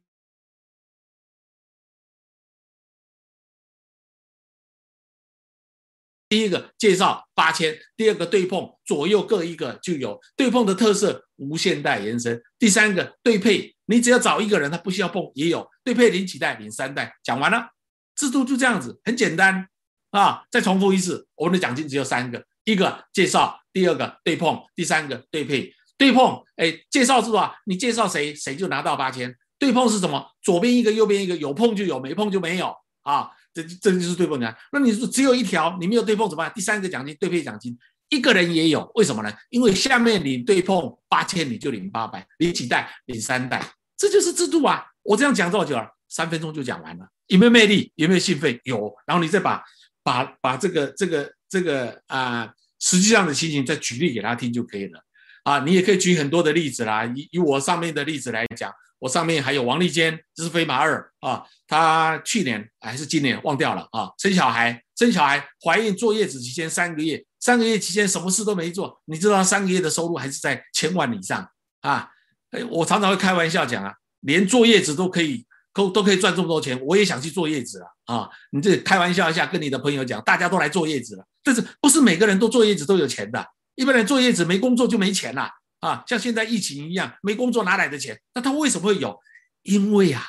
[6.28, 12.40] 第一个介绍八千，第二个对碰左右各一个就有对碰的特色，无限代延伸。
[12.58, 17.70] 第三个对配，你只要找一个人，他不需要碰也有对配领几代领三代，讲完了，
[18.14, 19.66] 制度就这样子，很简单
[20.10, 20.44] 啊。
[20.50, 25.72] 再重复一次，我们的奖金只有三个：一个介绍，第二个对碰，第三个对配。
[25.96, 27.56] 对碰，哎，介绍是吧？
[27.64, 29.34] 你介绍谁，谁就拿到八千。
[29.58, 30.24] 对碰是什么？
[30.42, 33.30] 左边一个，右边一个，有碰就有，没碰就没有啊。
[33.62, 36.52] 这这就是对碰奖，那你说只有一条，你没有对碰怎么办？
[36.54, 37.76] 第三个奖金对配奖金，
[38.08, 39.32] 一个人也有，为什么呢？
[39.50, 43.62] 因为下面你对碰八千，你就领八百，领几代领三代，
[43.96, 44.84] 这就是制度啊！
[45.02, 45.86] 我这样讲多久了？
[46.08, 47.92] 三分钟就讲完了，有没有魅力？
[47.96, 48.58] 有没有兴奋？
[48.64, 48.94] 有。
[49.06, 49.62] 然后你再把
[50.02, 55.02] 把把这个这个这个啊，实际上的情形再举例给他听就可以了
[55.44, 55.60] 啊！
[55.60, 58.72] 你也可以举很多的例子啦，以以我上面的例子来讲。
[59.00, 71.48] 我上面还有王立坚，这是飞马二啊，他去年还是今年忘掉了啊，生小孩，生小孩，怀孕坐月子期间三个月，三个月期间什么事都没做，你知道三个月的收入还是在千万以上
[71.82, 72.10] 啊？
[72.50, 78.28] 哎，我常常会开玩笑讲啊，连坐月子都可以，都都可以赚这么多钱，我也想去坐月子了啊！
[78.50, 83.46] 你这开玩笑一下，跟你的朋友讲，大家都来坐月子了，但是不是每个人都坐月子都有钱的？
[83.78, 85.48] 一般人坐月子没工作就没钱了。
[85.78, 88.20] 啊，像现在疫情一样，没工作哪来的钱？
[88.34, 89.16] 那他为什么会有？
[89.62, 90.24] 因为啊，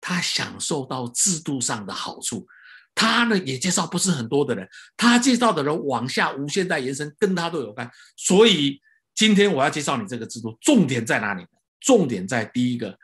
[0.00, 2.46] 他享受到制度上的好处。
[2.94, 7.90] 他呢也介绍不是很多的人，他介绍的人往下无限代延伸，跟他都有关。
[8.16, 8.80] 所以
[9.14, 11.44] 今天我要介绍你这个制度，重点在哪里？
[11.80, 12.98] 重点在第一个，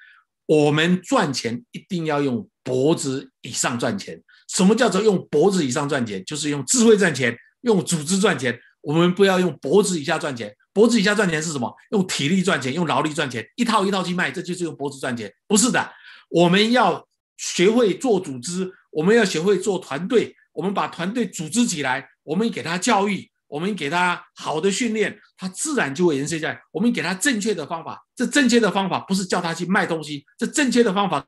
[0.46, 4.18] 我们赚钱一定要用脖子以上赚钱。
[4.48, 6.24] 什么叫做用脖子以上赚钱？
[6.24, 8.58] 就是用智慧赚钱，用组织赚钱。
[8.82, 10.54] 我们不要用脖子以下赚钱。
[10.74, 11.74] 脖子以下赚钱是什么？
[11.90, 15.32] 用体力赚钱，用劳力赚钱，一套一套去卖，这就是用脖子赚钱。
[15.46, 15.92] 不是的，
[16.30, 20.34] 我们要学会做组织，我们要学会做团队。
[20.52, 26.60] 我们把团队组织起来，我们给他教育，我们给他好的训练，他自然就会延伸下来。
[26.70, 31.26] 我们给他正确的方法，这正确的方法不是叫他去卖东西，这正确的方法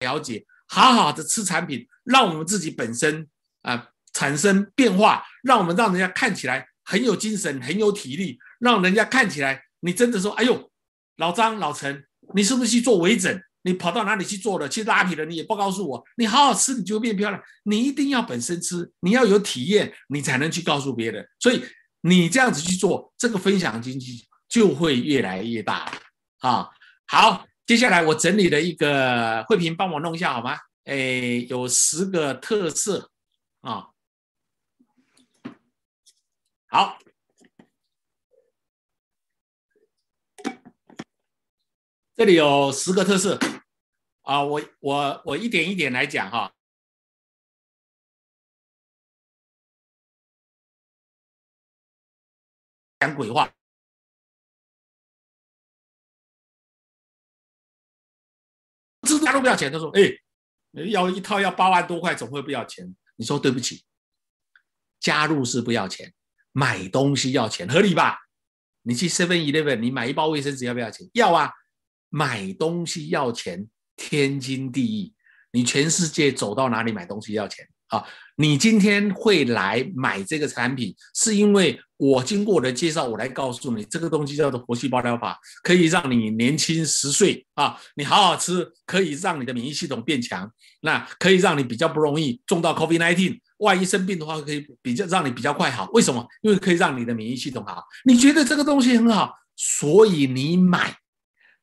[0.00, 0.44] 了解。
[0.72, 3.28] 好好的吃产品，让我们自己本身
[3.60, 10.70] 啊产生变化，让我们让人家看起来很有精神、很有体力，让人家看起来你真的说：“哎呦，
[11.16, 12.02] 老张、老陈，
[12.34, 13.38] 你是不是去做微整？
[13.64, 14.66] 你跑到哪里去做了？
[14.66, 15.26] 去拉皮了？
[15.26, 16.02] 你也不告诉我。
[16.16, 17.42] 你好好吃，你就变漂亮。
[17.64, 21.22] 你一定要本身吃，你要有体验，你才能去告诉别人。
[21.38, 21.62] 所以
[22.00, 25.92] 你这样子去做，这个分享经济就会越来越大
[26.38, 26.70] 啊！
[27.06, 27.44] 好。
[27.72, 30.58] 接下来我整理了一个慧屏，帮我弄一下好吗？
[30.84, 33.10] 哎，有十个特色
[33.62, 33.88] 啊。
[36.66, 36.98] 好，
[42.14, 43.38] 这里有十个特色
[44.20, 44.44] 啊。
[44.44, 46.52] 我我我一点一点来讲哈。
[53.00, 53.50] 讲鬼话。
[59.22, 60.12] 加入不要钱，他说：“哎，
[60.90, 63.84] 要一套要八万多块，总会不要钱。”你说对不起，
[64.98, 66.12] 加入是不要钱，
[66.52, 68.18] 买东西要钱，合理吧？
[68.82, 71.08] 你去 Seven Eleven，你买一包卫生纸要不要钱？
[71.14, 71.52] 要啊，
[72.08, 75.14] 买东西要钱，天经地义。
[75.52, 77.68] 你全世界走到哪里买东西要钱？
[77.92, 78.02] 啊，
[78.36, 87.78] 你今天会来买这个产品，是因为我经过我的介绍，我来告诉你，这个东西叫做活细胞疗法，可以让你年轻十岁啊！
[87.94, 90.50] 你好好吃，可以让你的免疫系统变强，
[90.80, 95.86] 那可以让你比较不容易中到 COVID-19，万一生病的话，可以比较让你比较快好。
[95.92, 96.26] 为什么？
[96.40, 97.84] 因为可以让你的免疫系统好。
[98.06, 100.96] 你觉得这个东西很好，所以你买。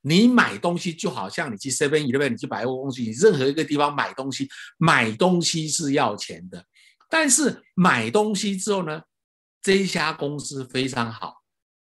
[0.01, 6.63] 你买东西就好像你去 Seven Eleven，你去百货公司，你任何一个地方买东西，买东西是要钱的。
[7.09, 9.01] 但是买东西之后呢，
[9.61, 11.35] 这一家公司非常好，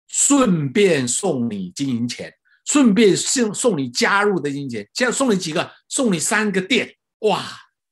[0.09, 2.33] 顺便送你经营钱，
[2.65, 5.71] 顺便送送你加入的经营钱，现在送你几个？
[5.89, 7.45] 送你三个店，哇！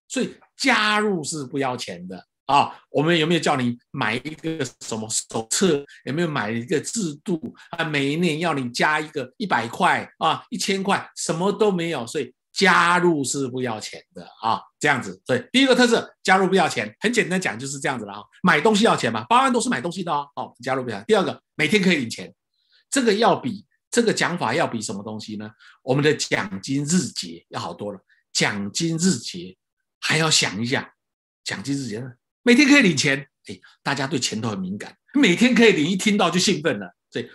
[0.09, 2.27] 所以加入是不要钱的。
[2.47, 5.85] 啊，我们有没有叫你买一个什么手册？
[6.05, 7.85] 有没有买一个制度啊？
[7.85, 15.21] 每一年要你加一个一百块啊，一千块，什么都没有，所以加入是不要钱的啊，这样子。
[15.27, 18.21] 所以第一个特色，加入不要钱，很简单讲就是这样子了啊。
[18.43, 20.29] 买东西要钱嘛，八万都是买东西的哦。
[20.37, 21.03] 哦，加入不要。
[21.03, 22.33] 第二个，每天可以领钱，
[22.89, 25.51] 这个要比这个讲法要比什么东西呢？
[25.83, 27.99] 我们的奖金日结要好多了，
[28.33, 29.57] 奖金日结。
[29.99, 30.95] 还要想一下，
[31.43, 32.13] 奖金日结呢，
[32.47, 37.29] 每天可以领钱，哎，大家对钱都很敏感，每天可以领，一听到就兴奋了，所以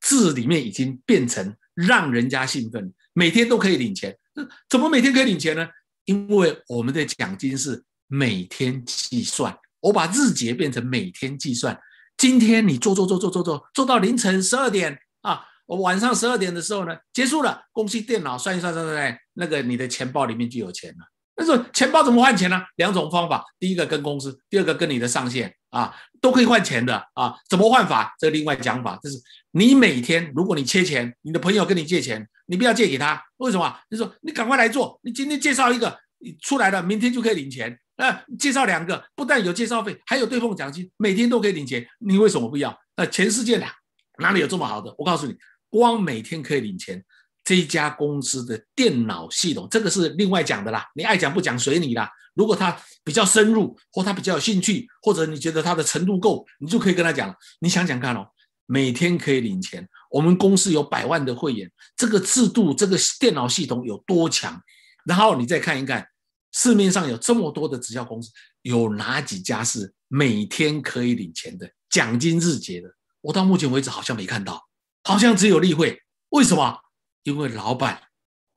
[0.00, 5.68] 字里面已经变成让人家兴奋，每天都可以领钱，那怎么每天可以领钱呢？
[6.04, 11.76] 因为我们的奖金是每天计算，我把日结变成每天计算，
[12.16, 15.44] 今天你做做做做做做做到凌晨十二点啊。
[15.66, 21.04] 晚上十二点的时候呢，结束了，公司电脑算一算算算，那个你的钱包里面就有钱了。
[21.36, 22.62] 那说钱包怎么换钱呢？
[22.76, 27.36] 两种方法，第一个跟公司，第二个跟你的上线啊，都可以换钱的啊。
[27.48, 28.14] 怎么换法？
[28.18, 29.18] 这另外讲法，就是
[29.50, 33.78] 你每天如果你缺钱，你的朋友跟你借钱，你不要借给他，为什么？
[33.90, 37.78] 你说你赶快来做，你今天介绍一个你出来了，明天就可以领钱。
[37.96, 42.74] 那介绍两个，不但有介绍费，还有对碰奖金，每天都可以领钱，你为什么不要？
[42.96, 43.70] 那全世界哪
[44.18, 44.94] 哪里有这么好的？
[44.96, 45.36] 我告诉你。
[45.68, 47.04] 光每天可以领钱，
[47.46, 50.84] 这家公司的电脑系统，这个是另外讲的啦。
[50.96, 52.10] 你爱讲不讲随你啦。
[52.34, 57.32] 如果他比较深入，或他比较有兴趣，或者你觉得他的程度够，你就可以跟他讲。
[57.60, 58.26] 你想想看哦，
[58.66, 64.60] 每天可以领钱，我们公司有百万的会员，这个制度，这个电脑系统有多强？
[65.04, 66.04] 然后你再看一看，
[66.52, 68.32] 市面上有这么多的直销公司，
[68.62, 72.88] 有哪几家是每天可以领钱的，奖金日结的？
[73.20, 74.66] 我到目前为止好像没看到。
[75.04, 76.80] 好像只有例会，为什么？
[77.26, 78.00] 因为老板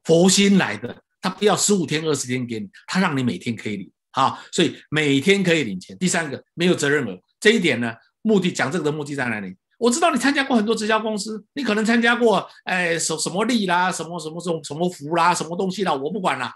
[0.03, 5.97] 佛心来的，他不要十五天、二十天给你，他让你每天可以领啊，所以每天可以领钱。
[5.97, 9.55] 第三个，没有责任额，这一点呢，目的讲这个的目的在哪里？
[9.79, 16.51] 我知道你参加过很多直销公司，你可能参加过，哎，什什么利啦，什么什么什么什么福啦，什么东西啦，我不管了，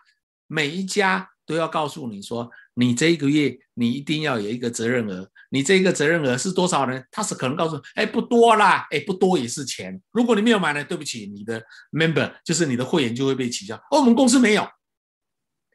[0.45, 5.29] 每一家都要告诉你说，你这一个月你一定要有一个责任额。
[5.49, 7.03] 你这个责任额是多少呢？
[7.11, 10.01] 他是可能告诉，哎，不多啦，哎，不多也是钱。
[10.11, 13.75] 如果你没有买呢，对不起，你的 member 就是你的会员就会被取消。
[13.91, 14.67] 而我们公司没有，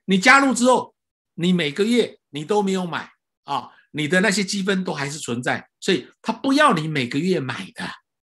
[0.07, 0.97] 你加入之后，
[1.35, 3.09] 你每个月你都没有买
[3.45, 7.85] 啊，你的那些积分都还是存在，所以他不要你每个月买的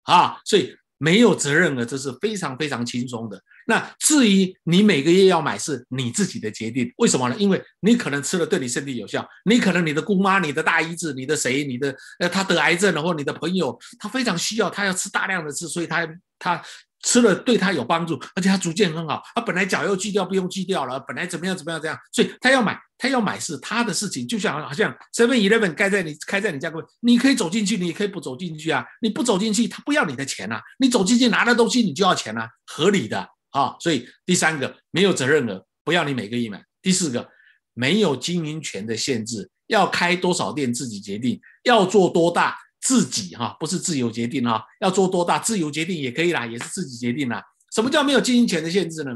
[0.04, 3.44] 啊，所以没有责任额，这是非常非常轻松的。
[3.66, 7.36] 那至于你每个月要买是你自己的决定，为什么呢？
[7.38, 16.62] 因为你可能吃了对你身体有效，你可能你的姑妈、你的大姨子、你的谁、你的呃他得癌症了，或你的朋友他非常需要，他要吃大量的吃，所以他他
[17.04, 33.28] 吃了对他有帮助，而且他逐渐很好，他本来脚要锯掉不用锯掉了，本来怎么样怎么样这样，所以他要买，他要买是他的事情，就像好像 Seven Eleven 开在你开在你家柜，你可以走进去，你也可以不走进去啊，你不走进去他不要你的钱啊，你走进去拿的东西你就要钱啊，合理的。
[33.54, 36.64] 啊，所以第三个没有责任额，不要你每个月买。
[36.82, 37.28] 第四个
[37.74, 47.42] 没有经营权的限制，要开多少店自己决定，要做多大自己哈，不是自由决定哈，要做多大自由决定也可以啦，也是自己决定啦。
[47.74, 49.12] 什么叫没有经营权的限制呢？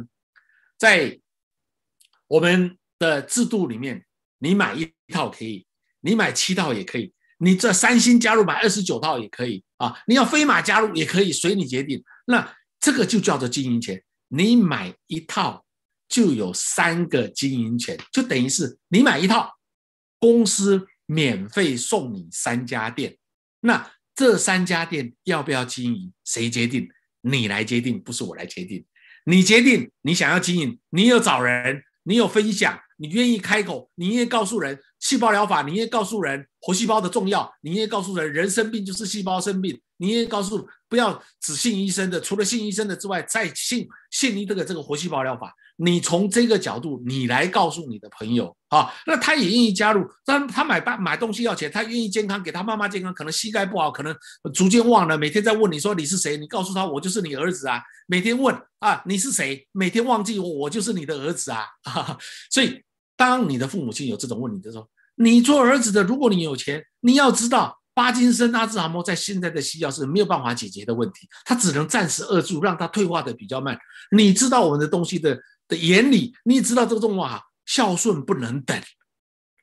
[0.77, 1.19] 在
[2.27, 4.05] 我们的制度里面，
[4.39, 5.67] 你买一套可以，
[6.01, 12.03] 你买七套也可以，你这三星加入买二十九套也可以啊，你要飞马加入也可以，随你决定。
[12.25, 14.01] 那这个就叫做经营权。
[14.29, 15.65] 你买一套
[16.07, 19.57] 就有三个经营权，就等于是你买一套，
[20.19, 23.17] 公司免费送你三家店。
[23.61, 26.89] 那这三家店要不要经营，谁决定？
[27.21, 28.85] 你来决定，不是我来决定。
[29.25, 39.79] 你决定你想要经营，你有找人，你有分享，你愿意开口，你愿意告诉人细胞疗法，你愿意告诉人活细胞的重要，你愿意告诉人人生病就是细胞生病。
[39.97, 45.53] 你也告诉不要只信医生的，除了信医生的之外，再信信你这个这个活细胞疗法。
[45.79, 50.03] 你从这个角度，你来告诉你的朋友啊，那他也愿意加入。
[50.25, 54.15] 但他买办买东西要钱，他愿意健康，给他妈妈健康，可能膝盖不好，可能
[54.55, 56.35] 逐渐忘了，每天在问你说你是谁？
[56.35, 57.79] 你告诉他我就是你儿子啊。
[58.07, 59.67] 每天问啊你是谁？
[59.71, 61.65] 每天忘记我我就是你的儿子啊。
[62.49, 62.81] 所以
[63.15, 67.77] 当你的父母亲有这种问题的时候，你做儿子的，如果你有钱，你要知道。
[67.97, 73.75] 巴金森、阿兹海默在现在的西药是没有办法解决的问题，它只能暂时扼住，让它退化的比较慢。
[74.15, 75.35] 你知道我们的东西的
[75.67, 78.79] 的原理，你也知道这个动画孝顺不能等，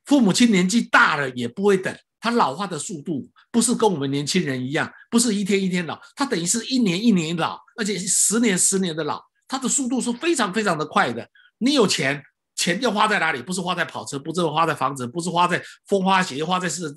[0.06, 11.24] 父母亲年纪大了也不会等，他老化的速度不是跟我们年轻人一样，不是一天一天老，他等于是一年一年老，而且十年十年的老，他的速度是非常非常的快的。
[11.58, 12.20] 你有钱，
[12.56, 13.40] 钱要花在哪里？
[13.40, 16.92] 不是花在跑车，不是花在房子，不是花在风花雪月，花在是。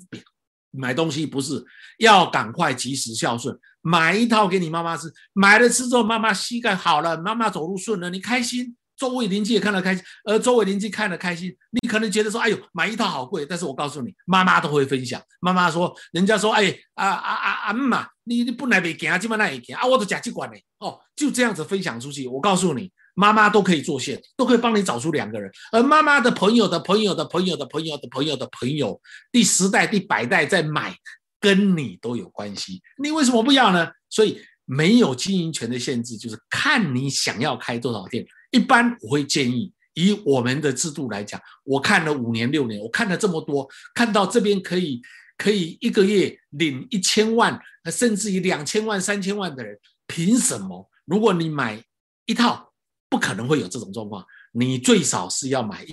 [0.70, 1.64] 买东西不是
[1.98, 15.20] 要赶快及时孝顺，买一套给你妈妈吃，买了吃之后妈妈膝盖好了，妈妈走路顺了，你开心，周围邻居也看得开心，而周围邻居看得开心，你可能觉得说，哎呦，买一套好贵，但是我告诉你，妈妈都会分享。
[15.40, 22.26] 妈妈说，人家说，哎，啊啊啊啊妈，你你本来没给啊，今晚那也给啊，我都假去管你哦，就这样子分享出去。
[22.26, 29.00] 我告诉你，妈妈都可以做线，都可以帮你找出两个人，而妈妈的朋友的朋友的朋友的朋友的朋友的朋友，
[29.32, 30.96] 第十代、第百代在买，
[31.40, 33.90] 跟你都有关系，你为什么不要呢？
[34.08, 38.24] 所以没有经营权的限制，就是看你想要开多少店。
[38.52, 45.02] 一般我会建议，以我们的制度来讲，我看了五年、六年，我看了这么多，看到这边可以
[45.36, 47.60] 可以一个月领一千万，
[47.90, 50.88] 甚至于两千万、三千万的人，凭什么？
[51.04, 51.82] 如果你买
[52.26, 52.67] 一套，
[53.08, 55.86] 不可能会有这种状况，你最少是要买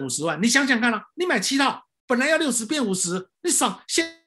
[0.00, 0.42] 五十万。
[0.42, 4.24] 你想想看啊，你买七套，本来要六十变五十，你少先。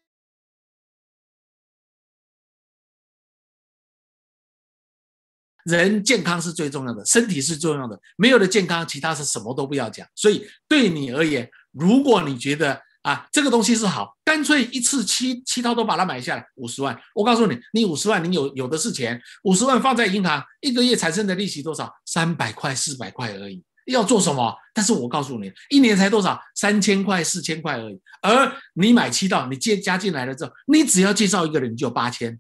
[5.65, 8.01] 人健康是最重要的，身体是重要的。
[8.17, 10.07] 没有了健康，其他是什么都不要讲。
[10.15, 16.99] 所以对你而言，如果你觉得啊这个东西是好，干脆一次七七套都把它买下来，五十万。
[17.15, 21.91] 我告诉你，你五十万，你有有的是钱，五十万放在银行，一个月产生的利息多少？
[22.05, 23.63] 三百块、四百块而已。
[23.85, 24.55] 要做什么？
[24.73, 26.39] 但是我告诉你，一年才多少？
[26.55, 27.99] 三千块、四千块而已。
[28.21, 32.39] 而你买七套，你接加进来了之后，你只要介绍一个人你就八千。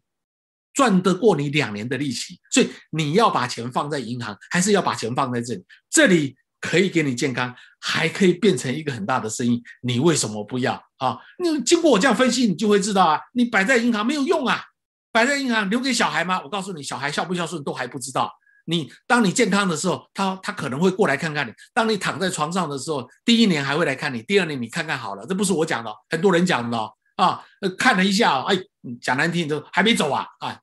[0.71, 5.65] 赚得过你两年的利息，所以你要把钱放在银行，还是要把钱放在这里？
[5.89, 11.17] 这里可以给你健康，还可以变成一个很大的生意，你为什么不要啊？
[11.37, 14.63] 你经过我这样分析，你就会知道啊，你摆在银行没有用啊，
[15.11, 16.41] 摆在银行留给小孩吗？
[16.43, 18.31] 我告诉你，小孩孝不孝顺都还不知道。
[18.65, 26.77] 你当你健康的时候，他他可能会过来看看你；当你躺在床上的时候，第一年还会来看你，第二年你看看好了，这不是我讲的，很多人讲的。
[27.15, 27.43] 啊，
[27.77, 28.57] 看了一下，哎，
[29.01, 30.57] 讲难听都还没走啊，啊，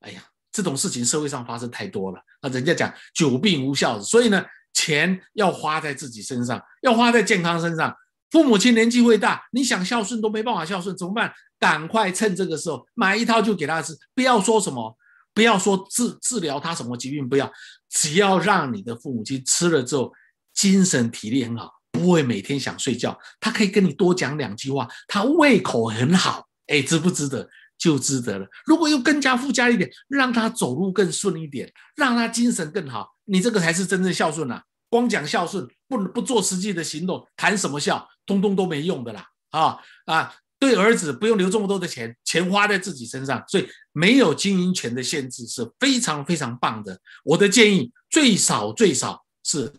[0.00, 0.22] 哎呀，
[0.52, 2.20] 这种事情社会上发生太多了。
[2.42, 7.94] 那人家讲久病无孝，所以呢，钱要花在自己身上，要花在健康身上。
[8.30, 11.32] 父母亲年纪会大，你想孝顺都没办法孝顺，怎么办？
[11.58, 14.96] 赶快趁这个时候买一套就给他吃，不要说什么，
[15.32, 17.50] 不要说治治疗他什么疾病，不要，
[17.88, 20.12] 只要让你的父母亲吃了之后，
[20.54, 21.72] 精神体力很好。
[21.90, 27.48] 不会每天想睡觉，他可以跟你多讲两句话，他胃口很好，哎，值不值得？
[27.78, 28.46] 就值得了。
[28.66, 34.62] 如果又更加附加一点，让他走路更顺一点，让他精神更好，你这个才是真正孝顺啊！
[34.90, 39.24] 光讲孝顺，不不做实际的行动，谈什么孝，通通都没用的啦！
[39.50, 47.00] 啊啊，对儿子不用留这么多的钱，钱花在自己身上，所以没有经营权的限制是非常非常棒的。
[47.24, 49.72] 我的建议，最少最少是。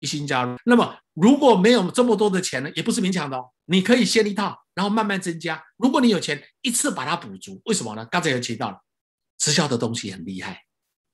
[0.00, 3.44] 一心加入，那么如果没有这么多的钱呢，也不是勉强的哦。
[3.66, 5.62] 你可以先一套，然后慢慢增加。
[5.76, 7.60] 如果你有钱，一次把它补足。
[7.64, 8.06] 为什么呢？
[8.10, 8.76] 刚才有提到了，
[9.38, 10.62] 直销的东西很厉害，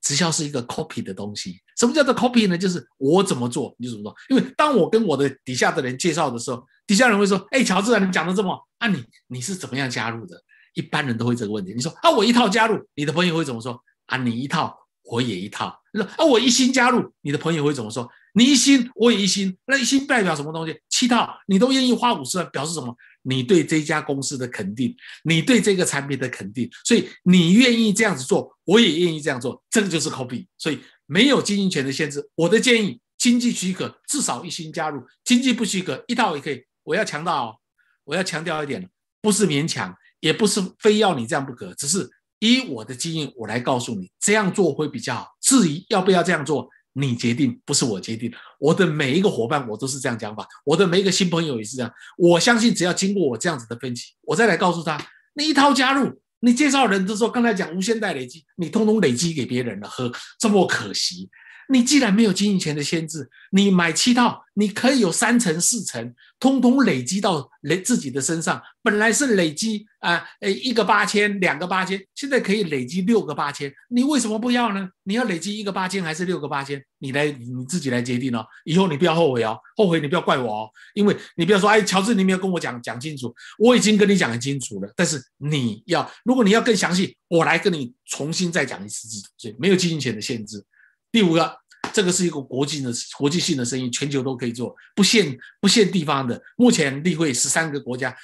[0.03, 1.61] 直销是一个 copy 的东西。
[1.77, 2.59] 什么叫做 copy 呢？
[2.59, 4.15] 就是我怎么做你就怎么做。
[4.29, 10.43] 因为当我跟我的底下的人介绍的时候，底下人会说：“哎，乔治啊，你讲的这么啊，你你是怎么样加入的？”
[10.75, 11.73] 一般人都会这个问题。
[11.75, 13.83] 你说啊，我一套加入，你的朋友会怎么说？
[14.07, 15.77] 啊，你一套，我也一套。
[15.93, 18.09] 你说啊，我一心加入，你的朋友会怎么说？
[18.35, 20.81] 你一心，我也一心，那一心代表什么东西？
[20.89, 22.95] 七套，你都愿意花五十万，表示什么？
[23.29, 30.47] 你对这家公司的肯定，你对这个产品的肯定，所以你愿意这样子做，我也愿意这样做，这个就是 copy。
[30.57, 32.27] 所以没有经营权的限制。
[32.35, 36.63] 我的建议，经济许可至少一心加入，经济不许可一套也可以。
[36.85, 37.61] 我要强调，
[38.05, 38.89] 我要强调一点，
[39.21, 42.09] 不是勉强，也不是非要你这样不可，只是
[42.39, 45.29] 以我的经验，我来告诉你，这样做会比较好。
[45.43, 46.69] 至于要不要这样做？
[46.93, 48.33] 你决定，不是我决定。
[48.59, 50.47] 我的每一个伙伴，我都是这样讲法。
[50.65, 51.93] 我的每一个新朋友也是这样。
[52.17, 54.99] 我相信，只要经过我这样子的分析，我再来告诉他，
[55.35, 61.29] 你一套加入，你介绍人就说，刚才讲无限代累积，你通通累积给别人了，呵，这么可惜。
[61.71, 68.61] 你既然没有经营权的限制，你买七套，你可以有三成、四成，通通累积到累自己的身上。
[68.83, 74.89] 本来是累积啊，诶，一个八千，两个八千，现在可以累积六个八千，你为什么不要呢？
[75.05, 76.83] 你要累积一个八千还是六个八千？
[77.01, 78.47] 你来，你自己来决定哦。
[78.65, 84.91] 以后你不要后悔哦，后悔你不要怪我哦，因为你不要说，哎，乔治，你没有跟我讲讲清楚，我已经跟你讲很清楚了。
[84.97, 89.07] 但是你要，如果你要更详细，我来跟你重新再讲一次，
[89.37, 90.65] 所以没有经营权的限制。
[91.11, 91.57] 第五个，
[91.93, 96.41] 这个是一个国际的国际性的生意，全球都可以做，不限不限地方的。
[96.57, 98.15] 目前例会十三个国家，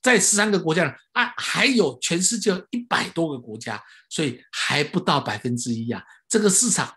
[0.00, 6.00] 在十三个国家呢啊，还有全世界一百多个国家，所以还不到百分之一啊。
[6.28, 6.88] 这个市场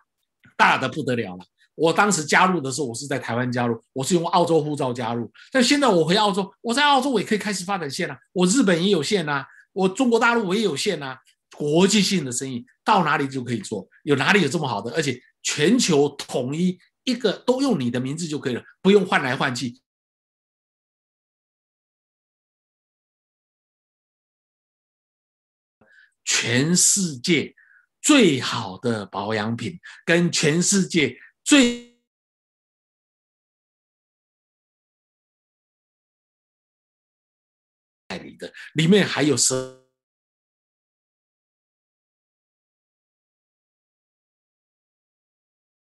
[0.55, 1.45] 大的不得了了。
[1.73, 5.31] 我当时加入的时候，我是在台湾加入，我是用澳洲护照加入。
[5.51, 11.17] 但现在我回澳洲，我在澳洲我也可以开始发展线啊，我日本也有线啊，我中国大陆我也有线啊。
[11.57, 15.19] 国际性的生意到哪里就可以做，有哪里有这么好的，而且。
[15.43, 19.81] 全球统一一个都用你的名字就可以了，不用换来换去。
[26.23, 27.55] 全世界
[27.99, 31.99] 最好的保养品，跟全世界最
[38.07, 39.80] 代理的，里面还有十。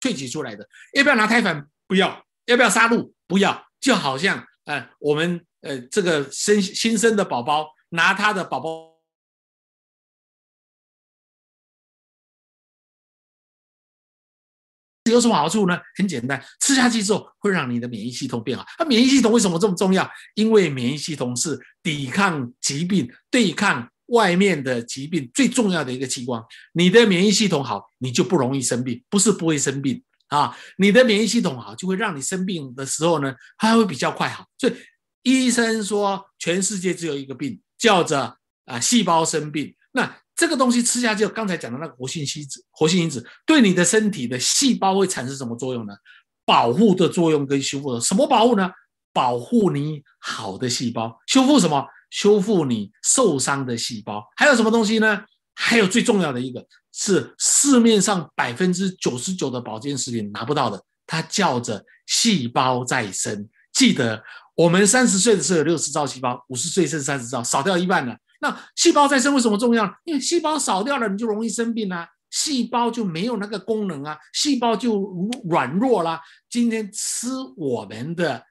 [0.05, 1.67] 萃取出来的，要不要拿胎粉？
[1.87, 2.23] 不要。
[2.45, 3.11] 要不要杀戮？
[3.25, 3.65] 不要。
[3.79, 8.93] 就好像，呃，我们呃这个生新生的宝宝拿他的宝宝
[15.05, 15.79] 有什么好处呢？
[15.95, 18.63] 很简单，吃下去之后会让你的免疫系统变好。
[18.77, 20.07] 那免疫系统为什么这么重要？
[20.35, 26.41] 因为免疫系统是抵抗疾病、对抗外面的疾病最重要的一个器官。
[26.73, 30.03] 你的免疫系统好，你就不容易生病，不是不会生病。
[30.27, 34.45] 啊，你的免疫系统好，就会让你生病的时候呢，它会比较快好。
[34.57, 34.75] 所以
[35.23, 38.35] 医生说，全世界只有一个病，叫做
[38.65, 39.75] 啊细胞生病。
[39.91, 45.93] 那这个东西吃下去，刚才讲的那个活性因子，活性因子对你的身体的细胞会产生什么作用呢？
[46.43, 48.01] 保护的作用跟修复的。
[48.01, 48.69] 什么保护呢？
[49.13, 51.87] 保护你好的细胞，修复什么？
[52.15, 54.23] 修复你受伤的细胞。
[54.37, 55.21] 还有什么东西呢？
[55.53, 56.65] 还有最重要的一个。
[56.97, 63.49] 是市面上百分之九十九的保健食品拿不到的，它叫着细胞再生。
[63.73, 64.23] 记得
[64.55, 68.15] 我们三十岁的时候有六十兆细胞，五十岁剩三十兆，少掉一半了。
[68.39, 69.93] 那细胞再生为什么重要？
[70.05, 75.13] 因为细胞少掉了，你就容易生病啊，细胞就没有那个功能啊，细胞就
[75.49, 76.21] 软弱啦。
[76.49, 78.41] 今天吃我们的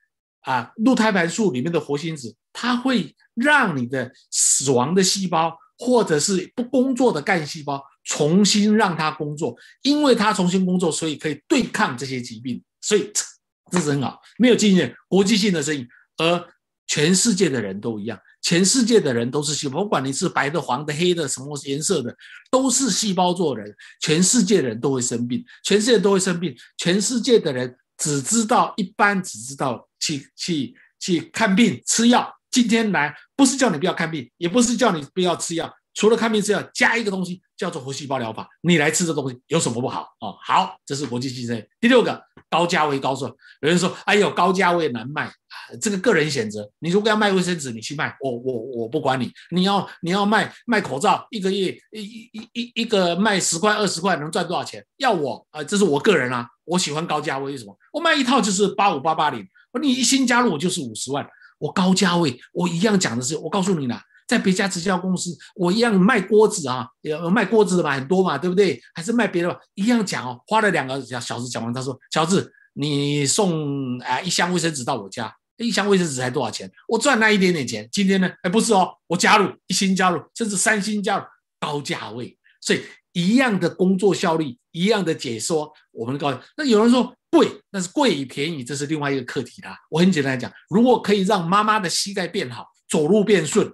[0.45, 7.83] 啊鹿胎盘素里面的活性子，它会让你的死亡的细胞或者是不工作的干细胞。
[8.07, 13.11] 重新让它工作，因为它重新工作，所以可以对抗这些疾病，所以
[13.73, 14.21] 这是很好。
[14.37, 15.87] 没有经验，国际性的生意，
[16.19, 16.47] 而
[16.87, 22.15] 全世界的人都一样，全世界的人都是细胞，不管你是白的、黄的、黑的，什么颜色的，
[22.51, 23.75] 都是细胞做人。
[24.03, 32.31] 全世界的人都会生病，全世界都会生病，全世界的人只知道一般只知道去去去看病吃药。
[32.51, 35.73] 今天来不是叫你不要看病，也不是叫你不要吃药。
[35.95, 38.49] 除了看病吃药，加一个东西叫做活细胞疗法。
[38.63, 40.37] 你来吃这东西有什么不好哦？
[40.45, 41.67] 好，这是国际竞争。
[41.81, 43.27] 第六个，高价位高收。
[43.61, 45.33] 有人说：“哎呦，高价位难卖。”
[45.81, 46.69] 这个个人选择。
[46.81, 49.33] 你如果要卖卫生纸，你去卖，我我我不管你。
[49.51, 54.85] 你要你要卖卖口罩，一个月一一一一个卖十块二十块，能赚多少钱？
[54.97, 57.53] 要我啊，这是我个人啊，我喜欢高价位。
[57.53, 57.77] 为什么？
[57.93, 59.47] 我卖一套就是八五八八零，
[59.81, 61.27] 你一新加入我就是五十万。
[61.59, 64.03] 我高价位，我一样讲的是，我告诉你啦。
[64.27, 68.81] 在别家直销公司，我一样卖锅子啊，有卖锅子的嘛，很多嘛，对不对？
[68.95, 70.41] 还是卖别的吧，一样讲哦。
[70.47, 76.71] 花了两个小时讲完，他说：“乔治，你送哎一箱卫生纸到我家，一箱卫生纸才多少钱？
[76.89, 77.87] 我赚那一点点钱。
[77.93, 81.25] 今天呢，哎不是哦，我加入一星加入，甚至三星加入，
[81.61, 89.77] 高价位，所以一样的工作效率，一样的解说，我们告那有人说贵，那是贵与便宜，这是另外一个课题啦。
[89.91, 93.69] 我很简单讲，如果可以让妈妈的膝盖变好，走路变顺。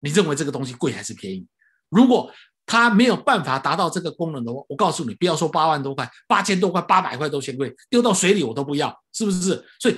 [0.00, 1.46] 你认为这个东西贵还是便宜？
[1.88, 2.30] 如果
[2.66, 9.64] 它没有办法达到这个功能的话，我告诉你，不要说八万多块，八千多块、八百块都嫌贵，丢到水里我都不要，是不是？
[9.80, 9.96] 所以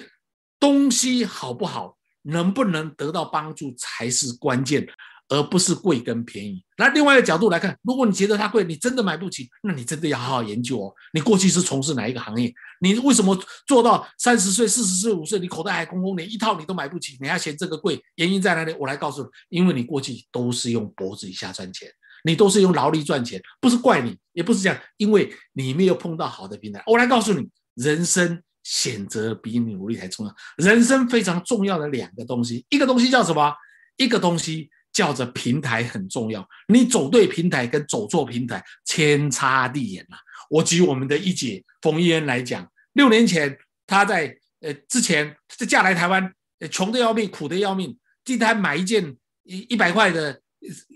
[0.61, 4.87] 东西好不好，能不能得到帮助才是关键。
[5.29, 6.65] 而不是贵跟便宜。
[6.77, 10.95] 那另外一个角度来看，如果你觉得它贵，你真的买不起，那你真的要好好研究哦。
[11.13, 12.53] 你过去是从事哪一个行业？
[12.81, 18.01] 你为什么做到三十岁、四十岁、五岁，你口袋还空空，连一套你都买不起，你还嫌这个贵？
[18.15, 18.75] 原因在哪里？
[18.79, 21.91] 我来告诉你，因为你过去都是用脖子以下赚钱，
[22.25, 26.83] 你都是用劳力赚钱，不是怪你，也不是这样，因为你没有碰到好的平台。
[26.87, 30.35] 我来告诉你，人生选择比努力还重要。
[30.57, 33.53] 人生非常重要的两个东西，一个东西叫什么？
[33.97, 34.71] 一个东西。
[34.99, 40.17] 叫着平台很重要，你走对平台跟走错平台天差地远呐。
[40.51, 46.33] 我举我们的一姐冯依恩来讲，六年前她在呃之前在嫁来台湾，
[46.73, 50.41] 穷的要命，苦的要命，今天买一件一一百块的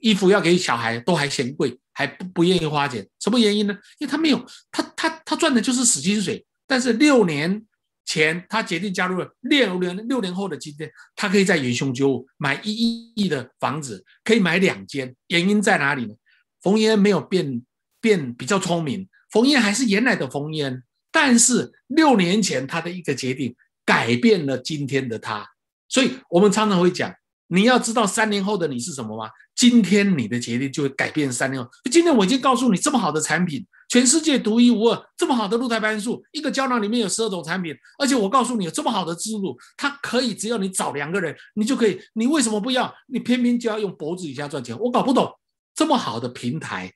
[0.01, 3.75] 衣服要给小孩，都还嫌贵，还不不愿意花钱，什么原因呢？
[3.99, 7.65] 因为她没有，她她她赚的就是死薪水，但是六年。
[8.05, 15.15] 钱，他决定加入了六年六年后的今天，他可以在元凶九五买一亿的房子，可以买两间。
[15.29, 16.15] 原因在哪里呢？
[16.61, 17.63] 冯燕没有变
[18.01, 25.47] 变比较聪明，冯燕还是原来的冯燕，但是六年前他的一个决定改变了今天的他。
[25.89, 27.15] 所以我们常常会讲，
[27.49, 29.31] 你要知道三年后的你是什么吗？
[29.55, 31.71] 今天你的决定就会改变三年后。
[31.91, 33.67] 今天我已经告诉你，这么好的产品。
[33.93, 42.01] 全世界独一无二，这么好的鹿胎盘素，一个胶囊里面有十二种产品，而且我告诉你，有这么好的植入，它可以只要你找两个人，你就可以。
[42.15, 42.91] 你为什么不要？
[43.07, 44.75] 你偏偏就要用脖子以下赚钱？
[44.79, 45.31] 我搞不懂。
[45.75, 46.91] 这么好的平台，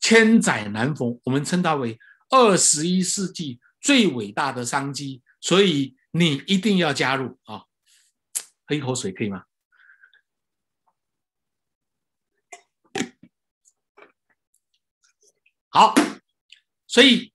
[0.00, 1.98] 千载难逢，我们称它为
[2.28, 7.62] 二十一世纪最伟大的商机，所以你一定要加入啊！
[8.66, 9.44] 喝一口水可以吗？
[15.70, 15.94] 好，
[16.88, 17.32] 所以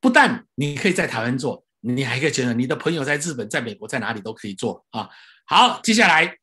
[0.00, 5.08] 不但你可以在台湾做，你还可以觉得你的朋友在日本、在美国、在哪里都可以做啊。
[5.46, 6.38] 好，接下来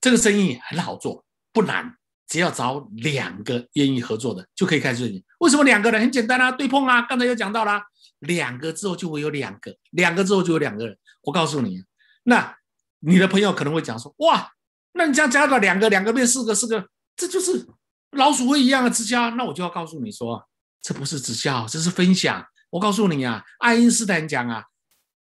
[0.00, 1.94] 这个生意很好做，不难，
[2.26, 5.22] 只要找两个愿意合作的就可以开始。
[5.38, 6.00] 为什么两个人？
[6.00, 7.02] 很简单啊，对碰啊。
[7.02, 7.84] 刚才有讲到啦，
[8.20, 10.98] 两个之后就会有两个，两个之后就有两个人。
[11.22, 11.84] 我告诉你，
[12.24, 12.56] 那
[13.00, 14.50] 你的朋友可能会讲说：哇，
[14.92, 17.68] 那你这样加到两个，两个变四个，四个，这就是。
[18.12, 20.46] 老鼠会一样的直销，那我就要告诉你说，
[20.82, 22.44] 这不是直销，这是分享。
[22.70, 24.64] 我告诉你啊，爱因斯坦讲啊，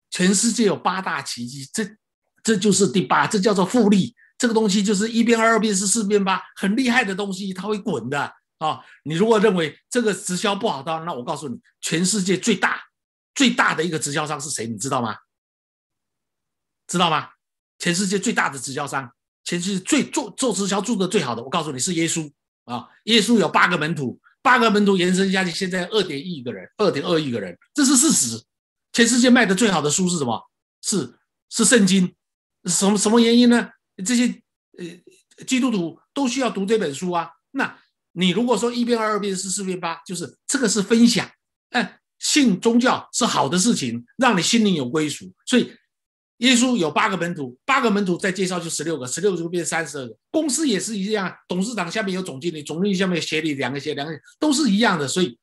[0.10, 1.88] 全世界有八大奇迹，这
[2.44, 4.16] 这就是第八，这叫做复利。
[4.38, 8.82] 这个东西就是一变二，二变四，四变八，很厉害的东西，它会滚的啊。
[9.04, 12.82] 你如果认为这个直销不好的，那我告诉你，全世界最大
[13.34, 14.68] 最大的一个直销商是谁？
[14.68, 15.16] 你知道吗？
[16.88, 17.30] 知道吗？
[17.80, 19.12] 全世界最大的直销商，
[19.44, 22.32] 全世界最做做直销做的最好的，我告诉你是耶稣。
[22.66, 28.40] 啊，耶稣有八个门徒，八个门徒延伸下去，现在二点亿个人，二点二亿个人，这是事实。
[28.94, 30.40] 全世界卖的最好的书是什么？
[30.84, 31.18] 是
[31.50, 32.14] 是圣经。
[32.66, 33.72] 什么什么原因呢？
[34.06, 34.28] 这些
[34.78, 34.86] 呃
[35.46, 37.28] 基督徒都需要读这本书啊。
[37.50, 37.76] 那
[38.12, 41.28] 你如果说一变二，二变四，四变八，就是这个是分享。
[41.72, 45.74] 哎，信宗教是好的事情，让你心灵有归属，所以。
[46.40, 50.18] 耶稣有八个门徒，八个门徒再介绍就十六个，十六个就变三十二个。
[50.32, 55.08] 公司也是一样，董事长下面有总经理，总经理下面有协理，两个协两个都是一样的。
[55.08, 55.38] 所以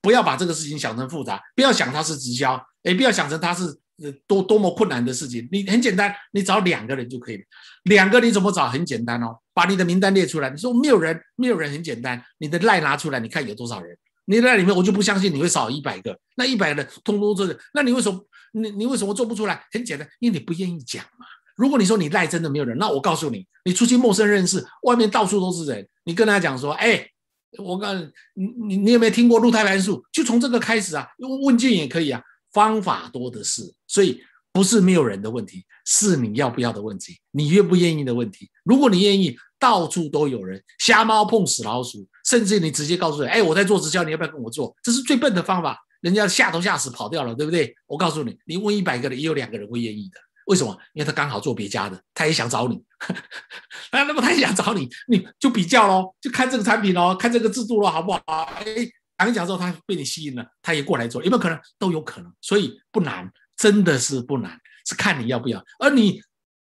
[0.00, 3.78] 不要把这个事情想成复杂，不要想它是直销，也不要想成它是
[4.26, 5.46] 多多么困难的事情。
[5.52, 7.42] 你很简单，你找两个人就可以了。
[7.84, 8.66] 两个你怎么找？
[8.68, 10.48] 很简单哦，把你的名单列出来。
[10.48, 13.96] 你说没有人，没有人很简单，你的赖拿出来，你看有多少人？
[14.24, 16.18] 你在里面，我就不相信你会少一百个。
[16.36, 18.18] 那一百个通通这个，那你为什么？
[18.52, 19.66] 你你为什么做不出来？
[19.72, 21.26] 很简单，因为你不愿意讲嘛。
[21.56, 27.06] 如果你说你赖真的没有人，那我告诉你，你出去陌生认识，外面到处都是人，你跟他讲说，哎，
[27.58, 28.00] 我告诉
[28.34, 30.02] 你，你你有没有听过鹿胎盘术？
[30.12, 31.06] 就从这个开始啊，
[31.44, 32.22] 问卷也可以啊，
[32.52, 33.62] 方法多的是。
[33.86, 34.22] 所以
[34.52, 38.50] 不是没有人的问题，是你要不要的问题，你愿不愿意的问题。
[38.64, 44.74] 如果你愿意，到处都有人，瞎猫碰死老鼠，甚至你直接告诉人，哎，我在做直销，你要不要跟我做？
[44.82, 45.78] 这是最笨的方法。
[46.02, 47.74] 人家吓都吓死跑掉了，对不对？
[47.86, 50.20] 我告诉你，你问一百个人，也有两个人会愿意的。
[50.46, 50.76] 为什么？
[50.92, 52.82] 因为他刚好做别家的，他也想找你。
[53.92, 58.20] 那 那么他也想找你，你就比较喽，就看这个产品喽，看这个制度喽，好不好？
[58.26, 58.64] 哎，
[59.16, 61.58] 讲一讲之后，他被你吸引了，他也过来做，有没有可能？
[61.78, 62.32] 都有可能。
[62.40, 65.64] 所以不难，真的是不难，是看你要不要。
[65.78, 66.20] 而你，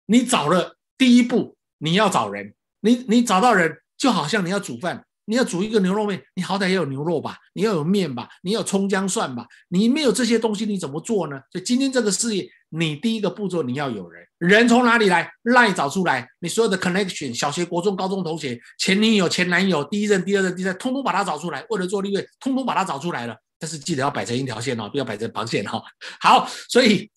[0.08, 5.06] 你找了第一步，你要找人，你你找到人，就好像你要煮饭。
[5.30, 11.38] 你要煮一个牛肉面，你好歹也有牛肉吧，你要有面吧，你有葱姜蒜吧，你没有这些东西，你怎么做呢？
[11.52, 15.30] 所以今天这个事业，你第一个步骤你要有人，人从哪里来？
[15.44, 21.66] 赖找出来，你所有的 connection，小学、国中、高中同学，前女友、前男友，第一任、第二任、第三，通通把它找出来。
[21.70, 23.36] 为了做利润，通通把它找出来了。
[23.60, 25.84] 但是记得要摆成一条线哦，不要摆成螃蟹哈。
[26.22, 27.12] 好，所以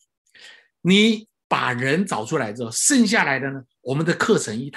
[0.83, 4.69] 你把人找出来之后，剩下来的呢，我们的课程一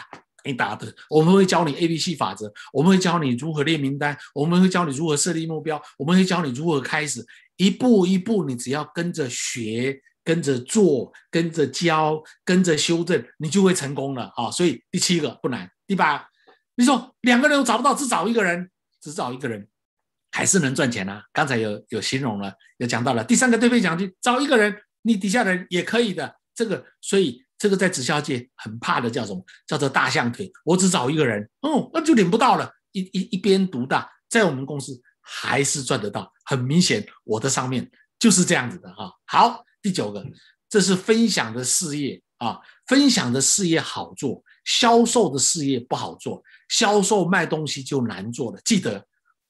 [0.45, 7.25] 你打的，我们会教你 A、B、C 法则，我们会教你如何列名单，我们会教你如何设立目标，我们会教你如何开始，
[7.57, 14.51] 一步一步，你只要跟着学、跟着做、跟着教、跟着修正，你就会成功了啊！
[14.51, 16.27] 所以第七个不难，第八，
[16.75, 18.69] 你说两个人都找不到，只找一个人，
[19.01, 19.67] 只找一个人，
[20.31, 21.23] 还是能赚钱啊？
[21.31, 27.42] 刚才有有形容了，有讲到了，第三个对配奖金，找一个人，你底下人也可以的，这个所以。
[27.63, 29.41] 这个在直销界很怕的叫什么？
[29.65, 30.51] 叫做大象腿。
[30.65, 32.69] 我只找一个人，哦，那就领不到了。
[32.91, 36.29] 一一一边独大，在我们公司还是赚得到。
[36.43, 37.89] 很明显，我的上面
[38.19, 39.09] 就是这样子的哈。
[39.27, 40.21] 好，第九个，
[40.67, 42.59] 这是分享的事业啊。
[42.87, 46.43] 分享的事业好做，销售的事业不好做。
[46.67, 48.59] 销售卖东西就难做了。
[48.65, 49.07] 记得，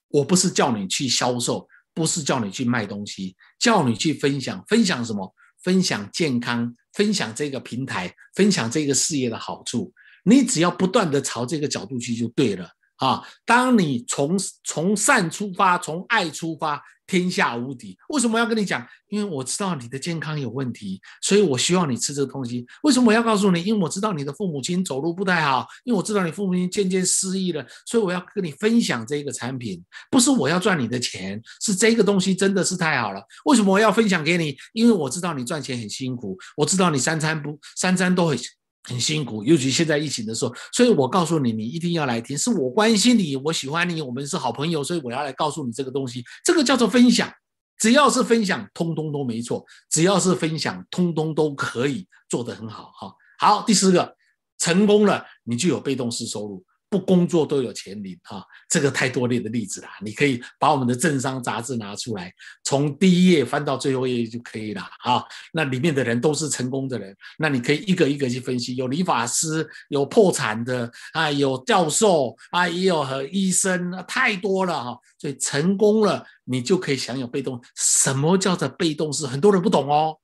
[0.10, 4.64] 我不是叫你去销售，不是叫你去卖东西，叫你去分享。
[4.68, 5.34] 分享什么？
[5.64, 6.76] 分享健康。
[6.94, 12.70] 分享这个平台，分享这个事业的好处，你只要不断的朝这个角度去就对了。
[13.04, 13.22] 啊！
[13.46, 16.82] 当你从从善出发，从爱出发。
[17.06, 18.88] 天下无敌，为什么要跟你讲？
[19.10, 22.66] 因为我知道你的健康有问题，所以我希望你吃这个东西。
[22.84, 23.62] 为什么我要告诉你？
[23.62, 29.84] 因为我知道你的父母亲走路不太好，因为我知道你父母亲渐渐失忆了，所以我要跟你分享这个产品。
[30.10, 33.22] 不是我要赚你的钱，是这个东西真的是太好了。
[33.46, 34.56] 为什么我要分享给你？
[34.72, 38.38] 因为我知道你赚钱很辛苦，我知道你三餐不三餐都很
[38.84, 40.54] 很辛苦，尤其现在疫情的时候。
[40.72, 46.24] 所以我告诉你，你一定要来听，是我关心你，我喜欢你，我们是好朋友，所以我要来告诉你这个东西。
[46.44, 47.32] 这个叫做分享，
[47.80, 52.92] 只要是分享，通通都没错；只要是分享，通通都可以做得很好。
[52.96, 54.16] 哈，好，第四个，
[54.58, 56.64] 成功了，你就有被动式收入。
[56.94, 59.90] 不工作都有钱领哈，这个太多例的例子啦。
[60.00, 62.32] 你可以把我们的政商杂志拿出来，
[62.64, 65.24] 从第一页翻到最后一页就可以了啊。
[65.54, 68.76] 那里面的人都是成功的人，那你可以一个一个去分析。
[68.76, 75.00] 有理发师，有破产的啊，有教授啊，也有和医生，太多了哈。
[75.18, 77.60] 所以成功了，你就可以享有被动。
[77.76, 79.26] 什么叫做被动式？
[79.26, 80.20] 很多人不懂哦。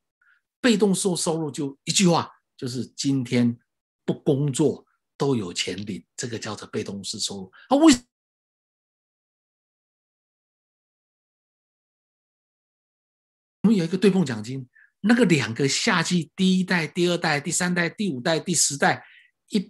[0.61, 3.57] 被动收收入就一句话，就是今天
[4.05, 4.86] 不工作。
[5.20, 7.51] 都有钱领，这个叫做被动式收入。
[7.67, 7.93] 啊，为
[13.63, 14.70] 我们有一个对碰奖金，
[15.01, 19.05] 那个两个夏季，第一代、第二代、第三代、第五代、第十代，
[19.49, 19.70] 一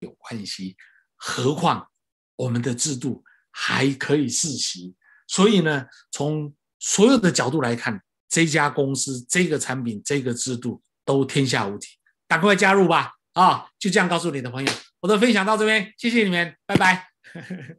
[0.00, 0.76] 有关系。
[1.14, 1.92] 何况
[2.34, 4.96] 我们的制度还可以世袭，
[5.28, 8.03] 所以呢，从所有的角度来看。
[8.34, 11.86] 这家公司、这个产品、这个制度都天下无敌，
[12.26, 13.12] 赶快加入吧！
[13.34, 17.06] 啊，就这样告诉你的朋友，我的分享到这边，谢谢你们，拜拜。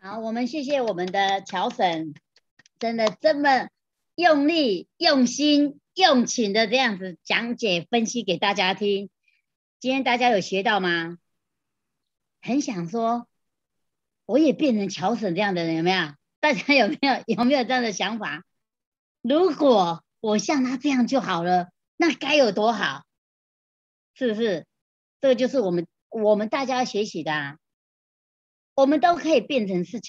[0.00, 2.14] 好，我们谢谢我们的乔粉，
[2.78, 3.68] 真的这么。
[4.14, 9.10] 用力、用心、用情的这样子讲解、分析给大家听。
[9.78, 11.18] 今天大家有学到吗？
[12.42, 13.28] 很想说，
[14.26, 16.14] 我也变成乔婶这样的人，有没有？
[16.40, 18.44] 大家有没有 有没有这样的想法？
[19.22, 23.04] 如果我像他这样就好了，那该有多好？
[24.14, 24.66] 是不是？
[25.20, 27.58] 这个就是我们我们大家学习的，
[28.74, 30.08] 我们都可以变成事情。